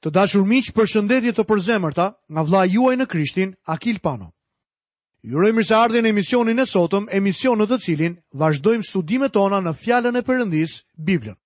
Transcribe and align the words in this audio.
Të 0.00 0.10
dashur 0.16 0.46
miq, 0.48 0.70
për 0.72 0.86
shëndetje 0.90 1.32
të 1.36 1.44
përzemërta 1.48 2.04
nga 2.32 2.42
vllai 2.48 2.66
juaj 2.72 2.94
në 2.96 3.06
Krishtin, 3.12 3.50
Akil 3.74 3.98
Pano. 4.00 4.30
Ju 5.20 5.36
urojmë 5.36 5.64
se 5.68 5.74
ardhin 5.76 6.06
në 6.06 6.12
emisionin 6.14 6.58
e 6.58 6.64
sotëm, 6.70 7.08
emision 7.12 7.60
në 7.60 7.66
të 7.68 7.78
cilin 7.84 8.14
vazhdojmë 8.42 8.86
studimet 8.88 9.34
tona 9.36 9.58
në 9.60 9.74
fjalën 9.82 10.16
e 10.16 10.22
Perëndis, 10.24 10.78
Biblën. 11.04 11.36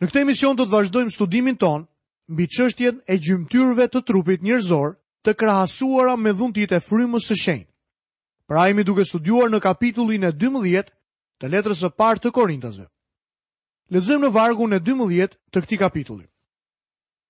Në 0.00 0.08
këtë 0.08 0.22
emision 0.24 0.56
do 0.56 0.64
të 0.64 0.72
vazhdojmë 0.78 1.12
studimin 1.18 1.58
ton 1.60 1.84
mbi 2.32 2.46
çështjen 2.56 3.02
e 3.12 3.18
gjymtyrëve 3.20 3.90
të 3.92 4.00
trupit 4.08 4.42
njerëzor, 4.48 4.96
të 5.28 5.34
krahasuara 5.40 6.16
me 6.16 6.32
dhuntit 6.38 6.72
e 6.72 6.80
frymës 6.88 7.28
së 7.30 7.36
shenjtë. 7.44 7.72
Pra 8.48 8.68
jemi 8.70 8.88
duke 8.88 9.04
studiuar 9.08 9.52
në 9.52 9.60
kapitullin 9.68 10.24
e 10.24 10.32
12 10.46 10.88
të 11.40 11.52
letrës 11.52 11.84
së 11.84 11.92
parë 12.00 12.24
të 12.24 12.30
Korintasve. 12.40 12.88
Lexojmë 13.92 14.24
në 14.30 14.30
vargun 14.32 14.72
e 14.72 14.80
12 14.88 15.36
të 15.52 15.60
këtij 15.64 15.80
kapitulli 15.84 16.24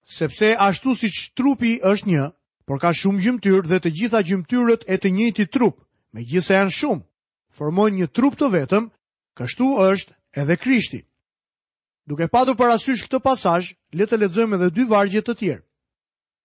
sepse 0.04 0.56
ashtu 0.58 0.94
si 0.94 1.08
që 1.08 1.32
trupi 1.34 1.72
është 1.84 2.06
një, 2.08 2.24
por 2.68 2.78
ka 2.80 2.92
shumë 2.92 3.22
gjymtyrë 3.24 3.66
dhe 3.68 3.78
të 3.80 3.90
gjitha 3.98 4.20
gjymëtyrët 4.28 4.84
e 4.92 4.96
të 5.00 5.10
njëti 5.16 5.46
trup, 5.52 5.80
me 6.14 6.22
gjithë 6.24 6.54
janë 6.60 6.74
shumë, 6.78 7.04
formojnë 7.56 7.96
një 7.98 8.08
trup 8.16 8.36
të 8.38 8.48
vetëm, 8.52 8.88
kështu 9.38 9.66
është 9.88 10.14
edhe 10.42 10.56
krishti. 10.60 11.00
Duke 12.06 12.28
padur 12.28 12.56
asysh 12.70 13.04
këtë 13.06 13.20
pasaj, 13.24 13.72
le 13.96 14.04
të 14.06 14.18
ledzojmë 14.20 14.56
edhe 14.58 14.68
dy 14.76 14.84
vargjet 14.90 15.24
të 15.26 15.34
tjerë. 15.40 15.64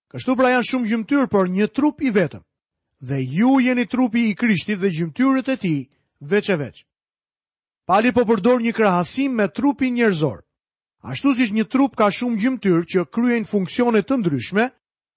Kështu 0.09 0.35
pra 0.39 0.51
janë 0.55 0.67
shumë 0.69 0.89
gjymtyrë, 0.89 1.27
por 1.27 1.49
një 1.51 1.67
trup 1.75 2.01
i 2.01 2.09
vetëm, 2.15 2.43
dhe 2.99 3.17
ju 3.35 3.57
jeni 3.59 3.85
trupi 3.85 4.29
i 4.31 4.35
krishti 4.39 4.75
dhe 4.75 4.89
gjymëtyrët 4.95 5.49
e 5.49 5.55
ti 5.61 5.73
veç 6.31 6.47
e 6.49 6.55
veç. 6.63 6.85
Pali 7.87 8.11
po 8.13 8.23
përdor 8.29 8.61
një 8.63 8.73
krahasim 8.77 9.33
me 9.37 9.47
trupin 9.51 9.95
njerëzor. 9.99 10.43
Ashtu 11.03 11.31
si 11.35 11.47
një 11.55 11.63
trup 11.71 11.95
ka 11.95 12.09
shumë 12.11 12.35
gjymtyr 12.43 12.83
që 12.91 13.05
kryen 13.07 13.45
funksionet 13.47 14.03
të 14.07 14.17
ndryshme, 14.19 14.65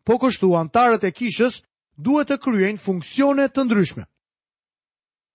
po 0.07 0.15
kështu 0.23 0.53
antarët 0.55 1.03
e 1.05 1.11
kishës 1.11 1.57
duhet 1.99 2.31
të 2.31 2.37
kryen 2.45 2.79
funksionet 2.79 3.51
të 3.55 3.65
ndryshme. 3.67 4.05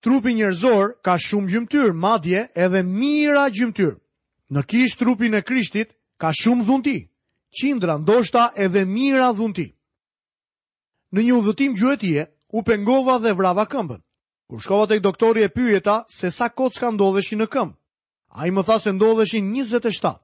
Trupi 0.04 0.34
njërzor 0.38 0.94
ka 1.04 1.18
shumë 1.20 1.52
gjymtyr, 1.52 1.92
madje 1.94 2.46
edhe 2.66 2.84
mira 2.84 3.48
gjymtyr. 3.52 3.92
Në 4.54 4.62
kish 4.72 4.96
trupin 5.02 5.36
e 5.36 5.42
krishtit 5.44 5.92
ka 6.22 6.32
shumë 6.32 6.64
dhunti, 6.64 6.98
qindra 7.52 7.98
ndoshta 8.00 8.48
edhe 8.56 8.86
mira 8.86 9.34
dhunti. 9.36 9.68
Në 11.12 11.20
një 11.28 11.34
udhëtim 11.42 11.74
gjuetie, 11.80 12.24
u 12.56 12.64
pengova 12.64 13.18
dhe 13.20 13.34
vrava 13.36 13.66
këmbën. 13.68 14.00
Kur 14.48 14.64
shkova 14.64 14.88
të 14.88 15.02
doktori 15.04 15.44
e 15.44 15.52
pyjeta 15.52 16.06
se 16.08 16.32
sa 16.32 16.48
ka 16.50 16.90
ndodheshi 16.92 17.36
në 17.36 17.48
këmbë, 17.52 17.76
a 18.40 18.48
i 18.48 18.52
më 18.56 18.62
tha 18.68 18.80
se 18.80 18.92
ndodheshi 18.96 19.42
27. 19.44 20.16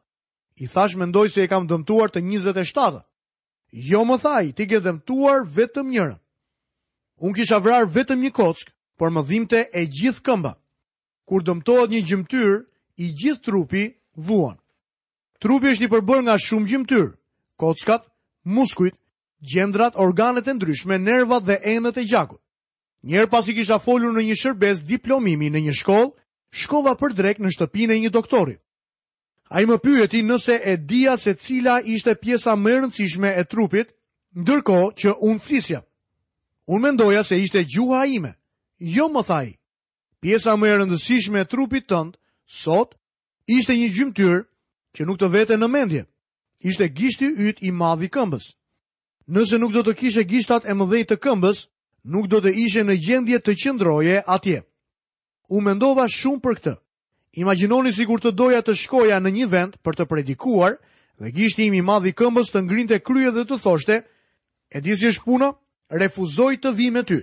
I 0.64 0.68
thash 0.68 0.96
mendoj 0.96 1.30
se 1.34 1.44
e 1.44 1.48
kam 1.52 1.66
dëmtuar 1.68 2.14
të 2.14 2.22
27. 2.24 3.02
Jo 3.90 4.04
më 4.08 4.16
thaj, 4.24 4.46
ti 4.56 4.64
ke 4.70 4.80
dëmtuar 4.86 5.42
vetëm 5.52 5.90
njërën. 5.92 6.16
Unë 7.20 7.36
kisha 7.40 7.58
vrar 7.60 7.84
vetëm 7.92 8.22
një 8.24 8.32
kockë, 8.38 8.72
por 8.96 9.12
më 9.12 9.26
dhimte 9.28 9.60
e 9.76 9.84
gjithë 9.92 10.24
këmba. 10.24 10.54
Kur 11.28 11.44
dëmtohet 11.44 11.92
një 11.92 12.02
gjymtyr, 12.08 12.62
i 13.04 13.10
gjithë 13.20 13.44
trupi 13.44 13.84
vuan. 14.30 14.56
Trupi 15.44 15.74
është 15.76 15.90
i 15.90 15.92
përbër 15.92 16.22
nga 16.24 16.40
shumë 16.40 16.70
gjymtyr, 16.72 17.10
kockat, 17.60 18.08
muskujt, 18.56 18.96
gjendrat, 19.44 20.00
organet 20.00 20.48
e 20.48 20.56
ndryshme, 20.56 20.96
nervat 20.96 21.44
dhe 21.44 21.60
enët 21.76 22.00
e 22.00 22.08
gjakut. 22.08 22.40
Njerë 23.04 23.28
pas 23.34 23.48
i 23.52 23.58
kisha 23.58 23.82
folur 23.84 24.16
në 24.16 24.24
një 24.30 24.40
shërbes 24.40 24.86
diplomimi 24.88 25.52
në 25.52 25.68
një 25.68 25.76
shkollë, 25.82 26.14
shkova 26.56 26.96
për 27.02 27.20
drek 27.20 27.44
në 27.44 27.52
shtëpine 27.52 28.00
një 28.00 28.14
doktorit. 28.16 28.63
A 29.52 29.62
i 29.62 29.66
më 29.68 29.78
pyeti 29.84 30.22
nëse 30.24 30.56
e 30.64 30.78
dia 30.78 31.18
se 31.18 31.36
cila 31.36 31.82
ishte 31.84 32.16
pjesa 32.16 32.56
më 32.56 32.72
rëndësishme 32.80 33.30
e 33.40 33.44
trupit, 33.46 33.92
ndërko 34.40 34.78
që 35.00 35.18
unë 35.28 35.42
flisja. 35.44 35.80
Unë 36.68 36.84
mendoja 36.84 37.24
se 37.24 37.38
ishte 37.38 37.64
gjuha 37.68 38.06
ime. 38.08 38.32
Jo 38.80 39.10
më 39.12 39.22
thaj, 39.28 39.48
pjesa 40.22 40.56
më 40.56 40.68
rëndësishme 40.80 41.40
e 41.44 41.50
trupit 41.52 41.88
tëndë, 41.92 42.16
sot, 42.64 42.96
ishte 43.58 43.76
një 43.76 43.90
gjymëtyrë 43.94 44.40
që 44.96 45.02
nuk 45.08 45.20
të 45.20 45.28
vete 45.34 45.58
në 45.60 45.68
mendje. 45.68 46.04
Ishte 46.64 46.88
gishti 46.96 47.28
ytë 47.48 47.66
i 47.68 47.72
madhi 47.76 48.08
këmbës. 48.16 48.46
Nëse 49.36 49.58
nuk 49.60 49.72
do 49.76 49.84
të 49.84 49.94
kishe 50.00 50.24
gishtat 50.32 50.64
e 50.66 50.74
mëdhej 50.74 51.04
të 51.10 51.16
këmbës, 51.24 51.66
nuk 52.12 52.26
do 52.32 52.40
të 52.44 52.56
ishe 52.64 52.82
në 52.84 52.96
gjendje 53.06 53.40
të 53.44 53.54
qëndroje 53.62 54.22
atje. 54.36 54.64
U 55.52 55.60
mendova 55.64 56.08
shumë 56.08 56.40
për 56.44 56.56
këtë. 56.60 56.74
Imaginoni 57.34 57.92
si 57.94 58.06
kur 58.06 58.22
të 58.22 58.32
doja 58.38 58.60
të 58.62 58.76
shkoja 58.78 59.18
në 59.20 59.32
një 59.40 59.46
vend 59.50 59.78
për 59.84 59.96
të 59.98 60.06
predikuar 60.10 60.76
dhe 61.18 61.32
gishti 61.34 61.66
imi 61.66 61.82
madhi 61.82 62.14
këmbës 62.14 62.52
të 62.54 62.62
ngrinte 62.68 63.00
krye 63.02 63.32
dhe 63.34 63.44
të 63.50 63.58
thoshte, 63.64 63.96
e 64.70 64.78
di 64.82 64.94
si 64.98 65.10
është 65.10 65.24
puna, 65.26 65.50
refuzoj 65.90 66.56
të 66.62 66.72
vi 66.78 66.90
me 66.94 67.02
ty. 67.04 67.22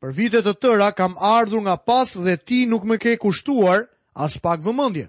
Për 0.00 0.12
vite 0.12 0.40
të 0.44 0.52
tëra 0.60 0.90
kam 0.96 1.16
ardhur 1.16 1.62
nga 1.64 1.76
pas 1.76 2.12
dhe 2.24 2.36
ti 2.36 2.66
nuk 2.68 2.84
më 2.84 2.96
ke 2.98 3.12
kushtuar 3.22 3.86
as 4.14 4.36
pak 4.38 4.60
vëmendje. 4.60 5.08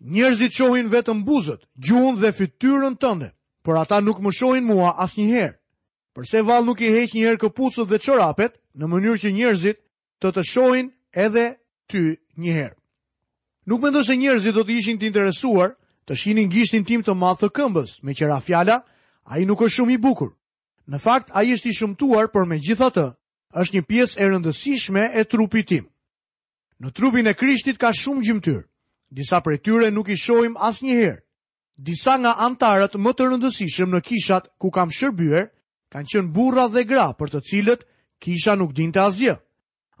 Njerëzit 0.00 0.54
shohin 0.54 0.88
vetëm 0.88 1.24
buzët, 1.26 1.66
gjuhën 1.84 2.16
dhe 2.22 2.32
fytyrën 2.32 2.96
tënde, 2.96 3.30
por 3.64 3.76
ata 3.76 4.00
nuk 4.00 4.22
më 4.22 4.30
shohin 4.38 4.64
mua 4.64 4.94
asnjëherë. 5.04 5.56
Përse 6.14 6.44
vallë 6.48 6.66
nuk 6.66 6.80
i 6.80 6.92
heq 6.96 7.12
njëherë 7.14 7.42
këpucët 7.42 7.88
dhe 7.90 7.98
çorapet 8.00 8.56
në 8.78 8.84
mënyrë 8.88 9.20
që 9.22 9.34
njerëzit 9.36 9.78
të 10.22 10.28
të 10.32 10.42
shohin 10.52 10.86
edhe 11.12 11.46
ty 11.90 12.14
njëherë. 12.38 12.76
Nuk 13.68 13.82
mendoj 13.84 14.04
se 14.08 14.16
njerëzit 14.16 14.56
do 14.56 14.62
të 14.64 14.72
ishin 14.80 14.96
të 14.98 15.08
interesuar 15.12 15.74
të 16.08 16.16
shihnin 16.16 16.48
gishtin 16.48 16.84
tim 16.88 17.02
të 17.04 17.12
madh 17.20 17.36
të 17.42 17.48
këmbës, 17.58 17.98
me 18.06 18.14
qëra 18.16 18.38
fjala, 18.40 18.78
ai 19.28 19.42
nuk 19.44 19.60
është 19.60 19.74
shumë 19.76 19.92
i 19.92 19.98
bukur. 20.06 20.30
Në 20.88 21.00
fakt 21.04 21.28
ai 21.36 21.52
është 21.52 21.68
i 21.68 21.74
shëmtuar, 21.76 22.30
por 22.32 22.46
megjithatë, 22.48 23.04
është 23.60 23.76
një 23.76 23.82
pjesë 23.90 24.16
e 24.24 24.28
rëndësishme 24.32 25.02
e 25.20 25.24
trupit 25.28 25.68
tim. 25.68 25.84
Në 26.80 26.92
trupin 26.96 27.28
e 27.28 27.34
Krishtit 27.36 27.76
ka 27.82 27.90
shumë 27.92 28.24
gjymtyr. 28.24 28.62
Disa 29.12 29.42
prej 29.44 29.58
tyre 29.60 29.90
nuk 29.92 30.08
i 30.08 30.16
shohim 30.16 30.56
asnjëherë. 30.56 31.20
Disa 31.90 32.16
nga 32.22 32.32
antarët 32.48 32.96
më 33.04 33.12
të 33.14 33.28
rëndësishëm 33.28 33.92
në 33.92 34.00
kishat 34.08 34.48
ku 34.56 34.72
kam 34.74 34.88
shërbyer 34.96 35.52
kanë 35.92 36.10
qenë 36.14 36.32
burra 36.36 36.64
dhe 36.72 36.86
gra 36.88 37.10
për 37.20 37.34
të 37.36 37.42
cilët 37.50 37.84
kisha 38.16 38.56
nuk 38.56 38.72
dinte 38.72 39.04
asgjë. 39.04 39.36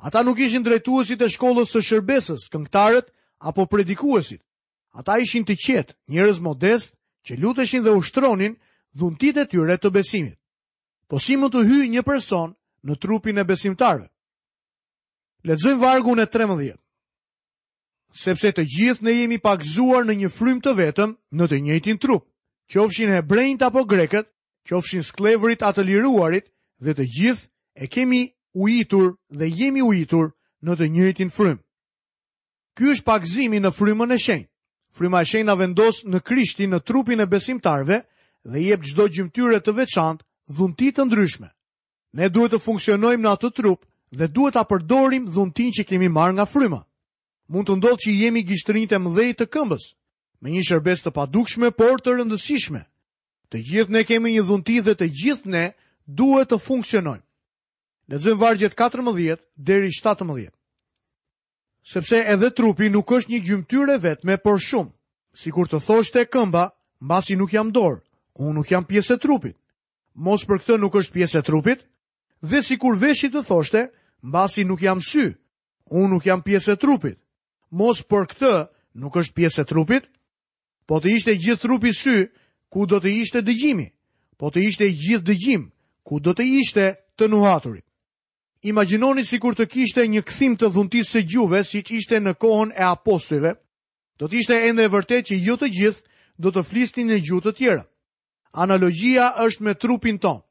Ata 0.06 0.24
nuk 0.24 0.40
ishin 0.40 0.64
drejtuesit 0.64 1.20
e 1.20 1.28
shkollës 1.34 1.76
së 1.76 1.84
shërbesës, 1.88 2.48
këngëtarët 2.52 3.12
apo 3.38 3.66
predikuesit. 3.66 4.42
Ata 4.92 5.18
ishin 5.18 5.44
të 5.44 5.54
qetë, 5.64 5.92
njerëz 6.08 6.38
modest 6.42 6.94
që 7.26 7.36
luteshin 7.38 7.84
dhe 7.84 7.94
ushtronin 8.00 8.54
dhuntit 8.98 9.36
e 9.36 9.44
tyre 9.50 9.76
të 9.78 9.90
besimit. 9.94 10.38
Po 11.08 11.18
si 11.18 11.36
mund 11.36 11.52
të 11.54 11.64
hyjë 11.68 11.90
një 11.94 12.02
person 12.02 12.54
në 12.86 12.94
trupin 13.00 13.38
e 13.38 13.44
besimtarëve? 13.44 14.08
Lexojmë 15.46 15.80
vargu 15.82 16.14
në 16.16 16.24
13. 16.26 16.76
Sepse 18.22 18.52
të 18.52 18.64
gjithë 18.74 19.04
ne 19.04 19.12
jemi 19.12 19.38
pakzuar 19.38 20.02
në 20.08 20.14
një 20.24 20.30
frym 20.36 20.58
të 20.64 20.72
vetëm, 20.80 21.10
në 21.36 21.44
të 21.48 21.56
njëjtin 21.64 21.98
trup, 22.00 22.24
qofshin 22.72 23.12
hebrejt 23.12 23.62
apo 23.62 23.84
grekët, 23.84 24.26
qofshin 24.68 25.04
skllevrit 25.04 25.62
apo 25.62 25.84
liruarit, 25.84 26.48
dhe 26.84 26.92
të 26.96 27.04
gjithë 27.16 27.48
e 27.84 27.86
kemi 27.86 28.22
ujitur 28.54 29.14
dhe 29.38 29.46
jemi 29.58 29.82
ujitur 29.90 30.26
në 30.64 30.72
të 30.76 30.86
njëjtin 30.96 31.30
frym. 31.36 31.58
Ky 32.78 32.92
është 32.94 33.04
pak 33.10 33.22
në 33.66 33.70
frymën 33.74 34.12
e 34.14 34.18
shenjtë. 34.24 34.50
Fryma 34.98 35.20
e 35.22 35.26
shenjtë 35.26 35.46
na 35.50 35.54
vendos 35.58 35.98
në 36.06 36.20
Krishtin, 36.22 36.70
në 36.70 36.78
trupin 36.86 37.20
e 37.20 37.26
besimtarëve 37.26 37.96
dhe 38.50 38.58
i 38.62 38.68
jep 38.70 38.82
çdo 38.86 39.08
gjymtyre 39.14 39.58
të 39.60 39.72
veçantë 39.80 40.24
dhunti 40.56 40.88
të 40.94 41.02
ndryshme. 41.06 41.48
Ne 42.18 42.28
duhet 42.30 42.52
të 42.54 42.58
funksionojmë 42.62 43.22
në 43.26 43.32
atë 43.34 43.50
trup 43.58 43.82
dhe 44.18 44.28
duhet 44.36 44.54
ta 44.54 44.62
përdorim 44.70 45.26
dhuntin 45.34 45.72
që 45.74 45.84
kemi 45.90 46.08
marrë 46.08 46.32
nga 46.38 46.46
fryma. 46.46 46.80
Mund 47.50 47.66
të 47.66 47.76
ndodhë 47.80 47.98
që 48.04 48.10
jemi 48.22 48.42
gishtërinjtë 48.46 48.94
të 48.94 49.02
mëdhej 49.04 49.30
të 49.38 49.46
këmbës, 49.54 49.84
me 50.42 50.48
një 50.54 50.62
shërbes 50.68 51.02
të 51.02 51.10
padukshme 51.18 51.70
por 51.78 51.98
të 51.98 52.14
rëndësishme. 52.16 52.84
Të 53.50 53.56
gjithë 53.70 53.94
ne 53.96 54.04
kemi 54.08 54.36
një 54.36 54.44
dhunti 54.46 54.78
dhe 54.86 54.94
të 54.98 55.10
gjithë 55.20 55.50
ne 55.54 55.66
duhet 56.06 56.52
të 56.54 56.60
funksionojmë. 56.68 57.24
Lexojmë 58.12 58.38
vargjet 58.46 58.78
14 58.78 59.42
deri 59.70 59.90
17 59.98 60.54
sepse 61.84 62.16
edhe 62.26 62.50
trupi 62.50 62.90
nuk 62.92 63.10
është 63.12 63.30
një 63.32 63.40
gjymtyre 63.46 63.98
vetme, 64.02 64.36
por 64.38 64.58
shumë. 64.60 64.90
Si 65.32 65.50
kur 65.50 65.68
të 65.68 65.80
thoshte 65.86 66.24
këmba, 66.26 66.70
mbasi 67.00 67.36
nuk 67.36 67.52
jam 67.52 67.70
dorë, 67.72 68.00
unë 68.38 68.54
nuk 68.54 68.70
jam 68.70 68.84
pjesë 68.84 69.14
e 69.16 69.22
trupit. 69.22 69.56
Mos 70.14 70.42
për 70.44 70.58
këtë 70.64 70.78
nuk 70.82 70.94
është 70.98 71.14
pjesë 71.14 71.38
e 71.38 71.42
trupit, 71.46 71.80
dhe 72.42 72.62
si 72.62 72.76
kur 72.78 72.98
veshit 72.98 73.32
të 73.34 73.44
thoshte, 73.46 73.82
mbasi 74.22 74.64
nuk 74.66 74.80
jam 74.82 75.00
sy, 75.02 75.30
unë 75.90 76.10
nuk 76.14 76.26
jam 76.26 76.42
pjesë 76.42 76.74
e 76.74 76.80
trupit. 76.80 77.18
Mos 77.70 78.02
për 78.02 78.24
këtë 78.32 78.52
nuk 78.98 79.16
është 79.16 79.36
pjesë 79.36 79.62
e 79.62 79.68
trupit, 79.68 80.04
po 80.88 80.98
të 81.00 81.08
ishte 81.16 81.34
gjithë 81.36 81.62
trupi 81.62 81.92
sy, 81.94 82.26
ku 82.72 82.86
do 82.86 82.98
të 83.00 83.10
ishte 83.22 83.42
dëgjimi, 83.44 83.86
po 84.40 84.50
të 84.50 84.58
ishte 84.68 84.88
gjithë 84.88 85.26
dëgjim, 85.28 85.68
ku 86.02 86.18
do 86.20 86.32
të 86.34 86.42
ishte 86.58 86.84
të 87.16 87.28
nuhaturit. 87.28 87.84
Imaginoni 88.66 89.22
si 89.24 89.38
kur 89.38 89.54
të 89.54 89.68
kishte 89.70 90.02
një 90.10 90.22
këthim 90.26 90.56
të 90.58 90.68
dhuntis 90.74 91.12
se 91.14 91.22
gjuve, 91.22 91.60
si 91.64 91.78
që 91.86 91.94
ishte 91.94 92.18
në 92.20 92.32
kohën 92.42 92.72
e 92.74 92.82
apostive, 92.90 93.52
do 94.18 94.26
të 94.26 94.38
ishte 94.40 94.56
ende 94.68 94.82
e 94.82 94.90
vërtet 94.90 95.30
që 95.30 95.36
ju 95.46 95.54
të 95.56 95.68
gjithë 95.78 96.04
do 96.42 96.50
të 96.50 96.62
flistin 96.66 97.06
në 97.06 97.20
gjuhë 97.22 97.44
të 97.46 97.52
tjera. 97.58 97.84
Analogia 98.52 99.28
është 99.46 99.62
me 99.64 99.74
trupin 99.74 100.18
tonë. 100.18 100.42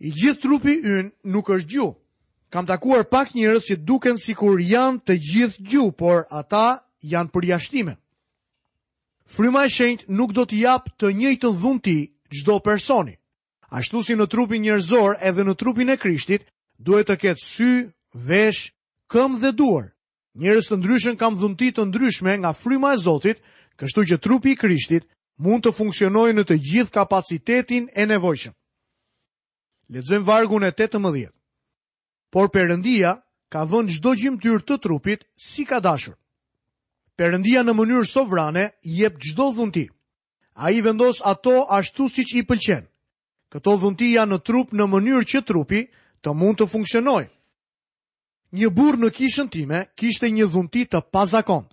I 0.00 0.12
gjithë 0.16 0.40
trupi 0.40 0.78
ynë 0.80 1.10
nuk 1.34 1.50
është 1.52 1.68
gjuhë. 1.74 1.94
Kam 2.50 2.66
takuar 2.66 3.04
pak 3.04 3.34
njërës 3.36 3.66
që 3.68 3.76
duken 3.86 4.16
si 4.18 4.34
kur 4.34 4.56
janë 4.60 5.02
të 5.04 5.16
gjithë 5.32 5.64
gjuhë, 5.70 5.94
por 6.00 6.24
ata 6.30 6.80
janë 7.04 7.30
për 7.34 7.46
jashtime. 7.52 7.94
Fryma 9.30 9.66
e 9.66 9.70
shenjtë 9.70 10.08
nuk 10.16 10.32
do 10.34 10.46
të 10.48 10.62
japë 10.64 10.94
të 10.98 11.12
njëjtë 11.20 11.52
dhunti 11.60 11.98
gjdo 12.32 12.56
personi. 12.64 13.12
Ashtu 13.76 14.00
si 14.02 14.16
në 14.16 14.26
trupin 14.32 14.62
njërzor 14.64 15.18
edhe 15.20 15.44
në 15.46 15.54
trupin 15.60 15.92
e 15.92 15.96
krishtit, 16.00 16.48
duhet 16.80 17.10
të 17.10 17.16
ketë 17.20 17.44
sy, 17.44 17.70
vesh, 18.14 18.70
këmbë 19.12 19.40
dhe 19.44 19.52
duar. 19.58 19.86
Njerëz 20.40 20.70
të 20.70 20.76
ndryshën 20.80 21.18
kanë 21.20 21.40
dhunti 21.40 21.68
të 21.76 21.84
ndryshme 21.90 22.36
nga 22.40 22.52
fryma 22.56 22.94
e 22.96 23.00
Zotit, 23.02 23.40
kështu 23.76 24.04
që 24.10 24.20
trupi 24.22 24.54
i 24.54 24.58
Krishtit 24.60 25.04
mund 25.42 25.64
të 25.66 25.72
funksionojë 25.76 26.34
në 26.36 26.44
të 26.48 26.56
gjithë 26.70 26.94
kapacitetin 26.94 27.88
e 27.98 28.06
nevojshëm. 28.06 28.54
Lexojmë 29.90 30.26
vargun 30.28 30.64
e 30.64 30.70
18. 30.76 31.32
Por 32.32 32.50
Perëndia 32.54 33.16
ka 33.50 33.64
vënë 33.66 33.96
çdo 33.96 34.12
gjymtyr 34.20 34.60
të 34.64 34.76
trupit 34.84 35.24
si 35.36 35.64
ka 35.66 35.80
dashur. 35.82 36.14
Perëndia 37.18 37.64
në 37.66 37.74
mënyrë 37.76 38.06
sovrane 38.06 38.68
jep 38.86 39.18
çdo 39.18 39.50
dhunti. 39.56 39.88
Ai 40.62 40.78
vendos 40.84 41.20
ato 41.24 41.66
ashtu 41.74 42.06
siç 42.08 42.36
i 42.38 42.44
pëlqen. 42.46 42.86
Këto 43.50 43.74
dhunti 43.80 44.12
janë 44.14 44.36
në 44.38 44.42
trup 44.46 44.70
në 44.72 44.86
mënyrë 44.92 45.26
që 45.30 45.42
trupi 45.50 45.88
të 46.24 46.32
mund 46.36 46.58
të 46.60 46.66
funksionoj. 46.68 47.22
Një 48.52 48.68
burr 48.74 48.98
në 48.98 49.10
kishën 49.14 49.48
time 49.52 49.84
kishte 49.96 50.28
një 50.30 50.46
dhunti 50.50 50.84
të 50.90 51.00
pazakon. 51.14 51.64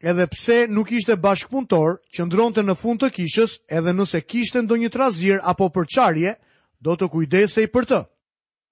Edhe 0.00 0.26
pse 0.32 0.66
nuk 0.68 0.92
ishte 0.96 1.16
që 1.18 2.22
ndronëte 2.26 2.62
në 2.64 2.74
fund 2.80 3.00
të 3.02 3.10
kishës 3.16 3.58
edhe 3.68 3.92
nëse 3.92 4.20
kishte 4.26 4.62
ndonjë 4.62 4.90
trazir 4.92 5.38
apo 5.42 5.68
përqarje, 5.68 6.34
do 6.80 6.94
të 6.96 7.08
kujdesej 7.12 7.66
për 7.74 7.84
të. 7.90 8.00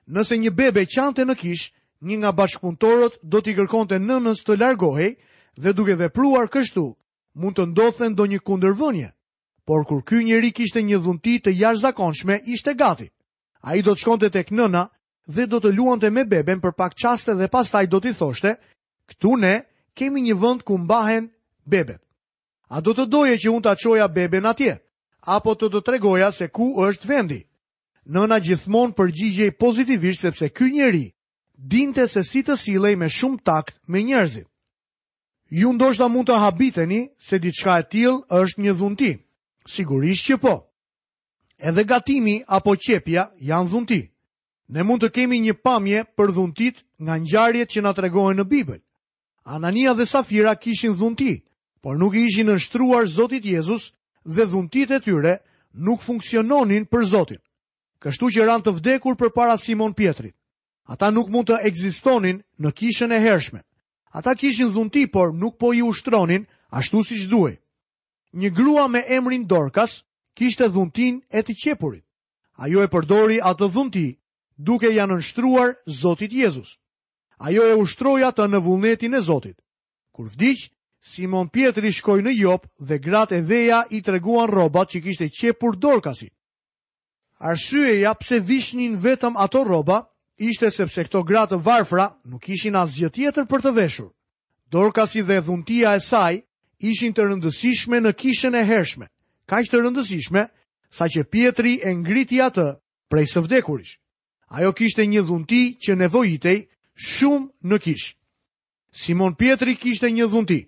Nëse 0.09 0.37
një 0.39 0.51
bebe 0.55 0.87
qante 0.87 1.25
në 1.27 1.35
kish, 1.37 1.73
një 2.01 2.17
nga 2.19 2.31
bashkëpunëtorët 2.33 3.19
do 3.23 3.41
t'i 3.43 3.53
kërkonte 3.59 3.99
nënës 4.01 4.41
të 4.45 4.57
largohej 4.59 5.11
dhe 5.61 5.71
duke 5.77 5.97
vepruar 6.01 6.49
kështu, 6.49 6.95
mund 7.35 7.55
të 7.59 7.65
ndodhen 7.69 8.15
do 8.15 8.25
një 8.27 8.39
kundërvënje. 8.41 9.09
Por 9.67 9.85
kur 9.85 10.01
ky 10.05 10.25
njeri 10.25 10.53
kishte 10.53 10.81
një 10.81 11.03
dhunti 11.03 11.37
të 11.43 11.53
jashtë 11.53 11.81
zakonshme, 11.83 12.41
ishte 12.47 12.73
gati. 12.79 13.11
A 13.61 13.77
i 13.77 13.83
do 13.83 13.93
të 13.93 14.01
shkonte 14.01 14.31
tek 14.31 14.49
nëna, 14.51 14.89
dhe 15.29 15.45
do 15.53 15.59
të 15.61 15.71
luante 15.77 16.09
me 16.11 16.25
beben 16.25 16.61
për 16.61 16.73
pak 16.77 16.95
qaste 16.97 17.35
dhe 17.37 17.49
pastaj 17.53 17.87
do 17.87 18.01
t'i 18.01 18.15
thoshte, 18.17 18.55
këtu 19.11 19.37
ne 19.39 19.55
kemi 19.95 20.21
një 20.25 20.35
vënd 20.41 20.63
ku 20.65 20.79
mbahen 20.79 21.29
beben. 21.69 21.99
A 22.69 22.81
do 22.81 22.95
të 22.97 23.05
doje 23.09 23.37
që 23.37 23.51
unë 23.53 23.65
të 23.65 23.73
aqoja 23.77 24.09
beben 24.09 24.47
atje, 24.49 24.79
apo 25.21 25.53
të 25.55 25.69
të 25.73 25.81
tregoja 25.85 26.31
se 26.33 26.49
ku 26.49 26.67
është 26.89 27.09
vendi? 27.09 27.41
Nëna 28.09 28.39
gjithmonë 28.41 28.97
përgjigjej 28.97 29.51
pozitivisht 29.61 30.21
sepse 30.25 30.49
ky 30.49 30.71
njeri 30.73 31.07
dinte 31.59 32.07
se 32.09 32.23
si 32.25 32.41
të 32.47 32.57
silej 32.57 32.97
me 32.97 33.09
shumë 33.11 33.43
takt 33.45 33.75
me 33.91 34.01
njerëzit. 34.03 34.47
Ju 35.61 35.73
ndoshta 35.73 36.09
mund 36.09 36.29
të 36.29 36.39
habiteni 36.41 37.01
se 37.19 37.39
diçka 37.39 37.79
e 37.81 37.85
tillë 37.91 38.25
është 38.31 38.63
një 38.65 38.73
dhunti. 38.79 39.13
Sigurisht 39.69 40.25
që 40.29 40.37
po. 40.41 40.55
Edhe 41.59 41.85
gatimi 41.85 42.41
apo 42.47 42.77
qepja 42.81 43.29
janë 43.41 43.69
dhunti 43.71 44.03
ne 44.69 44.83
mund 44.85 45.01
të 45.03 45.09
kemi 45.17 45.39
një 45.41 45.55
pamje 45.65 46.05
për 46.17 46.33
dhuntit 46.33 46.83
nga 47.01 47.17
ngjarjet 47.19 47.71
që 47.73 47.81
na 47.83 47.93
tregohen 47.93 48.37
në 48.39 48.45
Bibël. 48.45 48.81
Anania 49.45 49.95
dhe 49.95 50.07
Safira 50.07 50.55
kishin 50.57 50.93
dhunti, 50.93 51.45
por 51.81 51.97
nuk 51.99 52.15
i 52.15 52.27
ishin 52.29 52.49
nështruar 52.51 53.07
Zotit 53.09 53.45
Jezus 53.45 53.93
dhe 54.25 54.45
dhuntit 54.47 54.91
e 54.91 55.01
tyre 55.01 55.39
nuk 55.73 56.03
funksiononin 56.03 56.85
për 56.85 57.03
Zotin. 57.05 57.41
Kështu 57.99 58.29
që 58.31 58.45
ranë 58.47 58.65
të 58.65 58.75
vdekur 58.77 59.17
për 59.17 59.33
para 59.35 59.57
Simon 59.57 59.95
Pietrit. 59.95 60.37
Ata 60.89 61.11
nuk 61.11 61.29
mund 61.33 61.49
të 61.49 61.63
egzistonin 61.69 62.43
në 62.61 62.71
kishën 62.77 63.13
e 63.13 63.21
hershme. 63.25 63.63
Ata 64.13 64.35
kishin 64.37 64.71
dhunti, 64.73 65.09
por 65.11 65.33
nuk 65.35 65.57
po 65.59 65.73
i 65.75 65.83
ushtronin 65.83 66.45
ashtu 66.71 67.03
si 67.05 67.17
shduhe. 67.19 67.57
Një 68.33 68.51
grua 68.55 68.87
me 68.89 69.01
emrin 69.09 69.47
Dorkas 69.49 70.05
kishte 70.37 70.69
dhuntin 70.69 71.23
e 71.33 71.41
të 71.43 71.55
qepurit. 71.65 72.05
Ajo 72.61 72.83
e 72.85 72.89
përdori 72.89 73.39
atë 73.43 73.69
dhunti 73.73 74.07
duke 74.59 74.91
janë 74.91 75.19
nështruar 75.21 75.77
Zotit 75.87 76.33
Jezus. 76.35 76.75
Ajo 77.47 77.63
e 77.71 77.77
ushtroja 77.79 78.33
të 78.35 78.49
në 78.51 78.61
vullnetin 78.67 79.15
e 79.15 79.23
Zotit. 79.23 79.57
Kur 80.13 80.27
vdiq, 80.35 80.69
Simon 81.01 81.47
Pietri 81.55 81.93
shkoj 81.95 82.19
në 82.27 82.33
jopë 82.41 82.71
dhe 82.89 82.99
gratë 83.05 83.39
e 83.39 83.43
dheja 83.47 83.85
i 83.95 84.01
treguan 84.03 84.51
robat 84.51 84.91
që 84.91 85.03
kishte 85.05 85.29
qepur 85.31 85.79
dorkasi. 85.79 86.29
Arsyeja 87.39 88.17
pse 88.19 88.41
vishnin 88.43 88.97
vetëm 88.99 89.39
ato 89.39 89.63
roba, 89.65 90.01
ishte 90.43 90.73
sepse 90.75 91.05
këto 91.07 91.21
gratë 91.27 91.61
varfra 91.63 92.09
nuk 92.27 92.49
ishin 92.51 92.75
asgjë 92.81 93.13
tjetër 93.15 93.47
për 93.47 93.63
të 93.65 93.73
veshur. 93.77 94.11
Dorkasi 94.69 95.23
dhe 95.23 95.39
dhuntia 95.47 95.95
e 95.97 96.03
saj 96.03 96.43
ishin 96.83 97.15
të 97.15 97.29
rëndësishme 97.31 98.03
në 98.03 98.13
kishën 98.19 98.59
e 98.59 98.65
hershme, 98.69 99.07
kaq 99.49 99.71
të 99.71 99.85
rëndësishme 99.87 100.43
sa 100.91 101.07
që 101.07 101.23
Pietri 101.31 101.79
e 101.79 101.95
ngriti 101.95 102.43
atë 102.43 102.67
prej 103.09 103.27
së 103.33 103.47
vdekurish 103.47 103.95
ajo 104.49 104.73
kishte 104.73 105.05
një 105.07 105.23
dhunti 105.27 105.63
që 105.85 105.97
nevojitej 105.99 106.59
shumë 107.07 107.49
në 107.69 107.79
kishë. 107.85 108.15
Simon 109.03 109.35
Pietri 109.39 109.75
kishte 109.77 110.11
një 110.11 110.27
dhunti. 110.33 110.61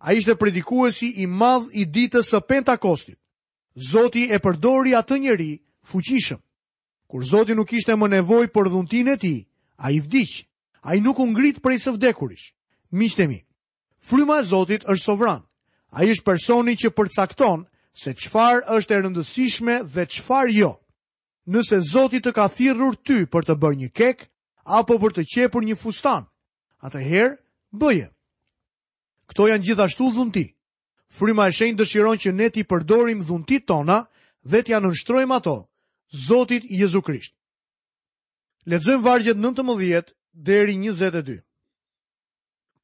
A 0.00 0.12
ishte 0.16 0.34
predikuesi 0.36 1.12
i 1.22 1.26
madh 1.26 1.68
i 1.76 1.84
ditës 1.84 2.30
së 2.32 2.40
Pentakostit. 2.48 3.18
Zoti 3.90 4.24
e 4.32 4.38
përdori 4.40 4.94
atë 4.96 5.18
njeri 5.18 5.50
fuqishëm. 5.90 6.40
Kur 7.06 7.24
Zoti 7.30 7.54
nuk 7.54 7.72
ishte 7.72 7.94
më 8.00 8.08
nevoj 8.16 8.46
për 8.48 8.70
dhuntin 8.72 9.08
e 9.12 9.16
ti, 9.16 9.34
a 9.76 9.90
i 9.92 10.00
vdiq, 10.00 10.46
a 10.82 10.96
i 10.96 11.00
nuk 11.00 11.18
ungrit 11.20 11.60
prej 11.62 11.78
së 11.84 11.94
vdekurish. 11.96 12.54
Mishtemi, 12.92 13.44
fryma 14.00 14.40
e 14.40 14.42
Zotit 14.48 14.84
është 14.88 15.04
sovran. 15.04 15.42
A 15.92 16.04
i 16.04 16.10
është 16.14 16.24
personi 16.24 16.74
që 16.80 16.90
përcakton 16.96 17.66
se 17.94 18.14
qfar 18.16 18.64
është 18.72 18.94
e 18.94 19.00
rëndësishme 19.04 19.82
dhe 19.94 20.06
qfar 20.08 20.48
jo 20.54 20.78
nëse 21.50 21.78
Zoti 21.90 22.20
të 22.22 22.30
ka 22.36 22.44
thirrur 22.54 22.94
ty 23.02 23.24
për 23.26 23.46
të 23.48 23.54
bërë 23.58 23.78
një 23.82 23.90
kek 23.98 24.22
apo 24.78 24.96
për 25.02 25.16
të 25.16 25.24
qepur 25.34 25.64
një 25.66 25.74
fustan. 25.80 26.28
Atëherë, 26.86 27.32
bëje. 27.80 28.06
Kto 29.30 29.48
janë 29.50 29.66
gjithashtu 29.66 30.10
dhunti. 30.14 30.46
Fryma 31.10 31.48
e 31.50 31.54
shenjtë 31.56 31.80
dëshiron 31.82 32.20
që 32.22 32.30
ne 32.34 32.46
ti 32.54 32.62
përdorim 32.70 33.20
dhuntit 33.26 33.66
tona 33.66 34.04
dhe 34.50 34.60
t'ia 34.62 34.78
nënshtrojmë 34.80 35.34
ato 35.40 35.56
Zotit 36.26 36.64
Jezu 36.70 37.02
Krisht. 37.02 37.34
Lexojmë 38.70 39.02
vargjet 39.04 39.36
19 39.42 40.14
deri 40.34 40.76
22. 40.78 41.40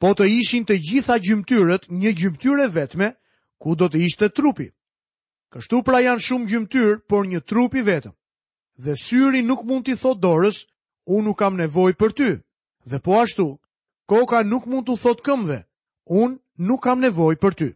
Po 0.01 0.11
të 0.13 0.27
ishin 0.43 0.67
të 0.67 0.77
gjitha 0.91 1.17
gjymtyrët 1.25 1.87
një 1.89 2.11
gjymtyrë 2.19 2.67
vetme, 2.75 3.13
ku 3.63 3.77
do 3.79 3.87
të 3.89 3.99
ishte 4.09 4.27
trupi? 4.37 4.67
Kështu 5.55 5.81
pra 5.87 6.03
janë 6.05 6.21
shumë 6.27 6.49
gjymtyr, 6.51 6.99
por 7.09 7.23
një 7.25 7.41
trupi 7.49 7.81
vetëm 7.87 8.13
dhe 8.77 8.97
syri 8.97 9.43
nuk 9.43 9.65
mund 9.65 9.85
t'i 9.85 9.97
thot 9.97 10.21
dorës, 10.21 10.65
unë 11.09 11.25
nuk 11.25 11.39
kam 11.39 11.57
nevoj 11.57 11.93
për 11.97 12.13
ty. 12.17 12.31
Dhe 12.85 12.99
po 13.01 13.17
ashtu, 13.21 13.57
koka 14.07 14.43
nuk 14.45 14.67
mund 14.67 14.87
t'u 14.87 14.97
thot 15.01 15.23
këmve, 15.25 15.65
unë 16.07 16.37
nuk 16.59 16.81
kam 16.85 17.01
nevoj 17.01 17.37
për 17.41 17.55
ty. 17.57 17.69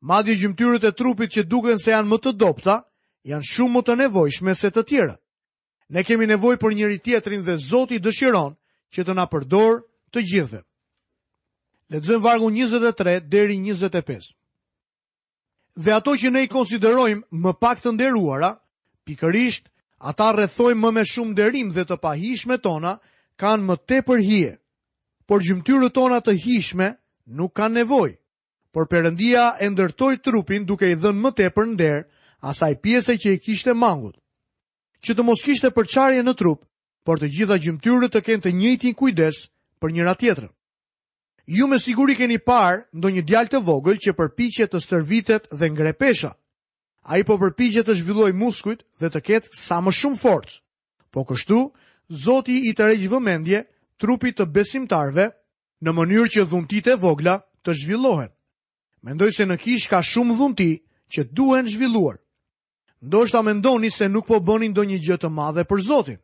Madi 0.00 0.34
gjymtyrët 0.36 0.84
e 0.88 0.92
trupit 0.92 1.30
që 1.32 1.46
duken 1.48 1.78
se 1.78 1.90
janë 1.92 2.08
më 2.08 2.18
të 2.22 2.32
dopta, 2.40 2.78
janë 3.24 3.48
shumë 3.52 3.72
më 3.74 3.82
të 3.86 3.94
nevojshme 4.02 4.54
se 4.54 4.68
të 4.70 4.82
tjera. 4.84 5.14
Ne 5.88 6.02
kemi 6.04 6.26
nevoj 6.26 6.56
për 6.60 6.74
njëri 6.76 6.98
tjetrin 7.04 7.44
dhe 7.44 7.56
Zoti 7.56 7.98
dëshiron 8.00 8.54
që 8.92 9.04
të 9.04 9.12
na 9.16 9.24
përdor 9.30 9.82
të 10.12 10.20
gjithëve. 10.28 10.60
Ledzëm 11.92 12.20
vargu 12.24 12.48
23 12.50 13.20
deri 13.28 13.56
25. 13.60 14.32
Dhe 15.84 15.90
ato 15.92 16.16
që 16.20 16.30
ne 16.32 16.42
i 16.44 16.48
konsiderojmë 16.52 17.24
më 17.44 17.52
pak 17.60 17.80
të 17.84 17.90
nderuara, 17.92 18.50
pikërisht 19.04 19.68
Ata 20.04 20.28
rrethojnë 20.36 20.80
më 20.84 20.88
me 20.92 21.02
shumë 21.08 21.36
derim 21.38 21.70
dhe 21.72 21.84
të 21.88 21.96
pahishme 22.04 22.58
tona 22.60 22.90
kanë 23.40 23.64
më 23.70 23.76
tepër 23.88 24.20
hije. 24.26 24.50
Por 25.24 25.40
gjymtyrët 25.40 25.94
tona 25.96 26.18
të 26.20 26.34
hishme 26.44 26.88
nuk 27.38 27.54
kanë 27.56 27.78
nevojë. 27.80 28.18
Por 28.74 28.84
Perëndia 28.90 29.46
e 29.64 29.70
ndërtoi 29.72 30.18
trupin 30.20 30.66
duke 30.68 30.90
i 30.92 30.98
dhënë 31.00 31.22
më 31.24 31.30
tepër 31.40 31.68
nder 31.72 32.02
asaj 32.50 32.74
pjese 32.84 33.16
që 33.22 33.32
e 33.36 33.40
kishte 33.46 33.72
mangut. 33.72 34.18
Që 35.04 35.16
të 35.16 35.24
mos 35.24 35.44
kishte 35.46 35.70
përçarje 35.72 36.20
në 36.26 36.34
trup, 36.36 36.64
por 37.06 37.20
të 37.22 37.30
gjitha 37.36 37.56
gjymtyrët 37.64 38.12
të 38.12 38.20
kenë 38.26 38.44
të 38.44 38.52
njëjtin 38.60 38.94
kujdes 39.00 39.40
për 39.80 39.94
njëra 39.94 40.14
tjetrën. 40.20 40.52
Ju 41.48 41.64
me 41.68 41.78
siguri 41.80 42.16
keni 42.20 42.40
parë 42.44 42.84
ndonjë 42.92 43.22
djalë 43.28 43.52
të 43.54 43.64
vogël 43.70 43.98
që 44.04 44.16
përpiqet 44.20 44.72
të 44.72 44.80
stërvitet 44.84 45.48
dhe 45.56 45.70
ngrepesha, 45.72 46.32
a 47.04 47.18
i 47.18 47.24
po 47.26 47.36
përpigje 47.38 47.82
të 47.84 47.94
zhvilloj 48.00 48.32
muskujt 48.32 48.82
dhe 49.00 49.08
të 49.12 49.20
ketë 49.26 49.52
sa 49.52 49.80
më 49.84 49.92
shumë 49.92 50.18
forcë. 50.20 50.58
Po 51.12 51.24
kështu, 51.24 51.58
Zoti 52.10 52.56
i 52.68 52.72
të 52.76 52.84
regjë 52.90 53.10
vëmendje, 53.12 53.60
trupit 53.96 54.36
të 54.38 54.44
besimtarve, 54.52 55.26
në 55.84 55.92
mënyrë 55.96 56.30
që 56.34 56.42
dhuntit 56.50 56.86
e 56.92 56.96
vogla 57.00 57.38
të 57.64 57.72
zhvillohen. 57.80 58.28
Mendoj 59.04 59.30
se 59.32 59.46
në 59.48 59.56
kish 59.62 59.86
ka 59.88 60.02
shumë 60.04 60.36
dhunti 60.36 60.70
që 61.12 61.22
duhen 61.32 61.68
zhvilluar. 61.68 62.18
Ndo 63.04 63.24
shta 63.26 63.42
mendoni 63.42 63.90
se 63.92 64.08
nuk 64.08 64.26
po 64.26 64.40
bënin 64.40 64.72
do 64.72 64.84
një 64.84 64.98
gjëtë 65.04 65.28
madhe 65.32 65.64
për 65.68 65.80
Zotin. 65.84 66.18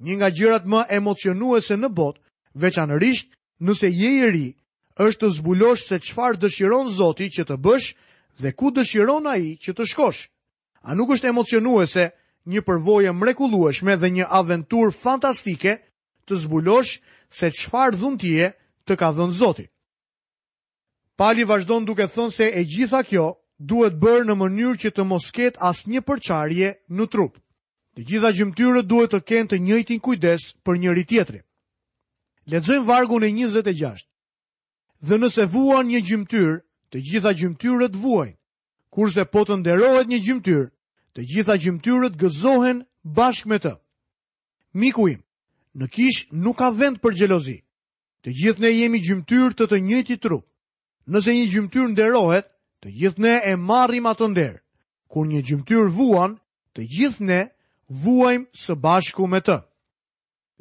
Një 0.00 0.14
nga 0.16 0.28
gjërat 0.30 0.64
më 0.68 0.84
emocionuese 1.00 1.76
në 1.76 1.88
bot, 1.88 2.20
veçanërisht 2.54 3.32
nëse 3.60 3.88
je 3.88 4.10
i 4.24 4.28
ri, 4.30 4.48
është 5.00 5.20
të 5.24 5.30
zbulosh 5.36 5.84
se 5.88 6.00
qfar 6.00 6.36
dëshiron 6.40 6.88
Zoti 6.92 7.28
që 7.32 7.48
të 7.48 7.56
bësh, 7.60 7.88
dhe 8.36 8.52
ku 8.54 8.70
dëshiron 8.70 9.26
ai 9.28 9.56
që 9.62 9.72
të 9.74 9.84
shkosh. 9.90 10.20
A 10.86 10.94
nuk 10.94 11.10
është 11.16 11.28
emocionuese 11.32 12.04
një 12.50 12.62
përvojë 12.68 13.12
mrekullueshme 13.16 13.96
dhe 14.00 14.10
një 14.20 14.24
aventur 14.30 14.90
fantastike 15.02 15.72
të 16.26 16.34
zbulosh 16.44 17.00
se 17.28 17.50
çfarë 17.50 17.96
dhuntie 18.00 18.52
të 18.86 18.92
ka 18.96 19.10
dhënë 19.16 19.36
Zoti? 19.40 19.66
Pali 21.16 21.44
vazhdon 21.44 21.84
duke 21.84 22.06
thënë 22.08 22.32
se 22.32 22.46
e 22.48 22.62
gjitha 22.64 23.02
kjo 23.04 23.26
duhet 23.58 23.98
bërë 24.00 24.24
në 24.24 24.34
mënyrë 24.40 24.78
që 24.82 24.90
të 24.94 25.02
mos 25.04 25.28
ketë 25.36 25.60
një 25.92 26.00
përqarje 26.08 26.68
në 26.88 27.04
trup. 27.12 27.34
Të 27.96 28.02
gjitha 28.08 28.30
gjymtyrët 28.32 28.86
duhet 28.88 29.10
të 29.12 29.20
kenë 29.28 29.48
të 29.50 29.56
njëjtin 29.60 30.00
kujdes 30.00 30.54
për 30.64 30.74
njëri 30.80 31.04
tjetri. 31.04 31.40
Ledzojmë 32.46 32.86
vargun 32.86 33.22
e 33.24 33.28
26. 33.28 34.08
Dhe 35.00 35.16
nëse 35.18 35.44
vuan 35.52 35.86
një 35.86 36.00
gjymtyr, 36.00 36.62
të 36.90 36.98
gjitha 37.06 37.32
gjymtyrët 37.38 37.94
vuajnë. 38.02 38.36
Kurse 38.90 39.22
po 39.30 39.44
të 39.46 39.56
nderohet 39.60 40.08
një 40.10 40.18
gjymtyr, 40.26 40.62
të 41.14 41.20
gjitha 41.32 41.54
gjymtyrët 41.62 42.16
gëzohen 42.18 42.80
bashkë 43.16 43.48
me 43.50 43.58
të. 43.62 43.72
Miku 44.80 45.06
im, 45.12 45.20
në 45.78 45.86
kish 45.94 46.20
nuk 46.32 46.58
ka 46.58 46.70
vend 46.74 46.98
për 47.02 47.14
xhelozi. 47.18 47.58
Të 48.26 48.30
gjithë 48.36 48.60
ne 48.62 48.70
jemi 48.74 48.98
gjymtyrë 49.06 49.54
të 49.56 49.64
të 49.70 49.76
njëjtit 49.80 50.20
trup. 50.22 50.44
Nëse 51.10 51.32
një 51.34 51.46
gjymtyr 51.52 51.86
nderohet, 51.94 52.50
të 52.84 52.88
gjithë 52.98 53.22
ne 53.24 53.32
e 53.48 53.54
marrim 53.56 54.04
atë 54.10 54.26
nder. 54.28 54.52
Kur 55.10 55.24
një 55.26 55.40
gjymtyr 55.48 55.86
vuan, 55.96 56.34
të 56.74 56.80
gjithë 56.96 57.24
ne 57.30 57.40
vuajmë 58.02 58.46
së 58.64 58.74
bashku 58.84 59.24
me 59.30 59.40
të. 59.40 59.56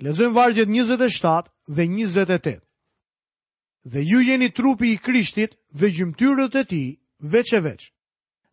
Lezojmë 0.03 0.35
vargjet 0.37 0.69
27 0.71 1.49
dhe 1.67 1.83
28. 1.89 2.61
Dhe 3.83 4.01
ju 4.03 4.19
jeni 4.19 4.49
trupi 4.51 4.93
i 4.93 4.97
Krishtit 4.97 5.51
dhe 5.71 5.87
gjymtyrët 5.89 6.55
e 6.55 6.63
tij, 6.69 6.97
veç 7.31 7.49
e 7.53 7.59
veç. 7.63 7.81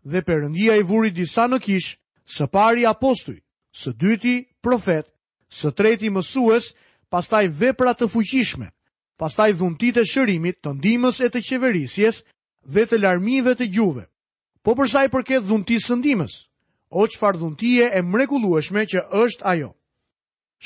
Dhe 0.05 0.21
Perëndia 0.23 0.79
i 0.79 0.83
vuri 0.87 1.11
disa 1.11 1.49
në 1.51 1.59
kishë, 1.67 1.95
së 2.35 2.47
pari 2.55 2.87
apostuj, 2.87 3.39
së 3.83 3.91
dyti 3.99 4.37
profet, 4.63 5.07
së 5.51 5.73
treti 5.75 6.11
mësues, 6.15 6.71
pastaj 7.11 7.47
vepra 7.59 7.95
të 7.99 8.07
fuqishme, 8.13 8.69
pastaj 9.19 9.51
dhuntitë 9.59 10.01
e 10.03 10.07
shërimit, 10.13 10.61
të 10.63 10.71
ndihmës 10.79 11.19
e 11.23 11.29
të 11.31 11.43
qeverisjes 11.49 12.23
dhe 12.75 12.87
të 12.87 12.97
larmive 13.03 13.55
të 13.59 13.67
gjuve. 13.75 14.07
Po 14.63 14.75
përsa 14.79 15.05
i 15.07 15.11
përket 15.11 15.47
dhuntisë 15.47 15.87
së 15.91 15.99
ndihmës, 16.01 16.35
o 16.91 17.07
farë 17.17 17.39
dhuntie 17.39 17.87
e 17.87 18.01
mrekullueshme 18.03 18.87
që 18.91 19.03
është 19.25 19.45
ajo? 19.53 19.71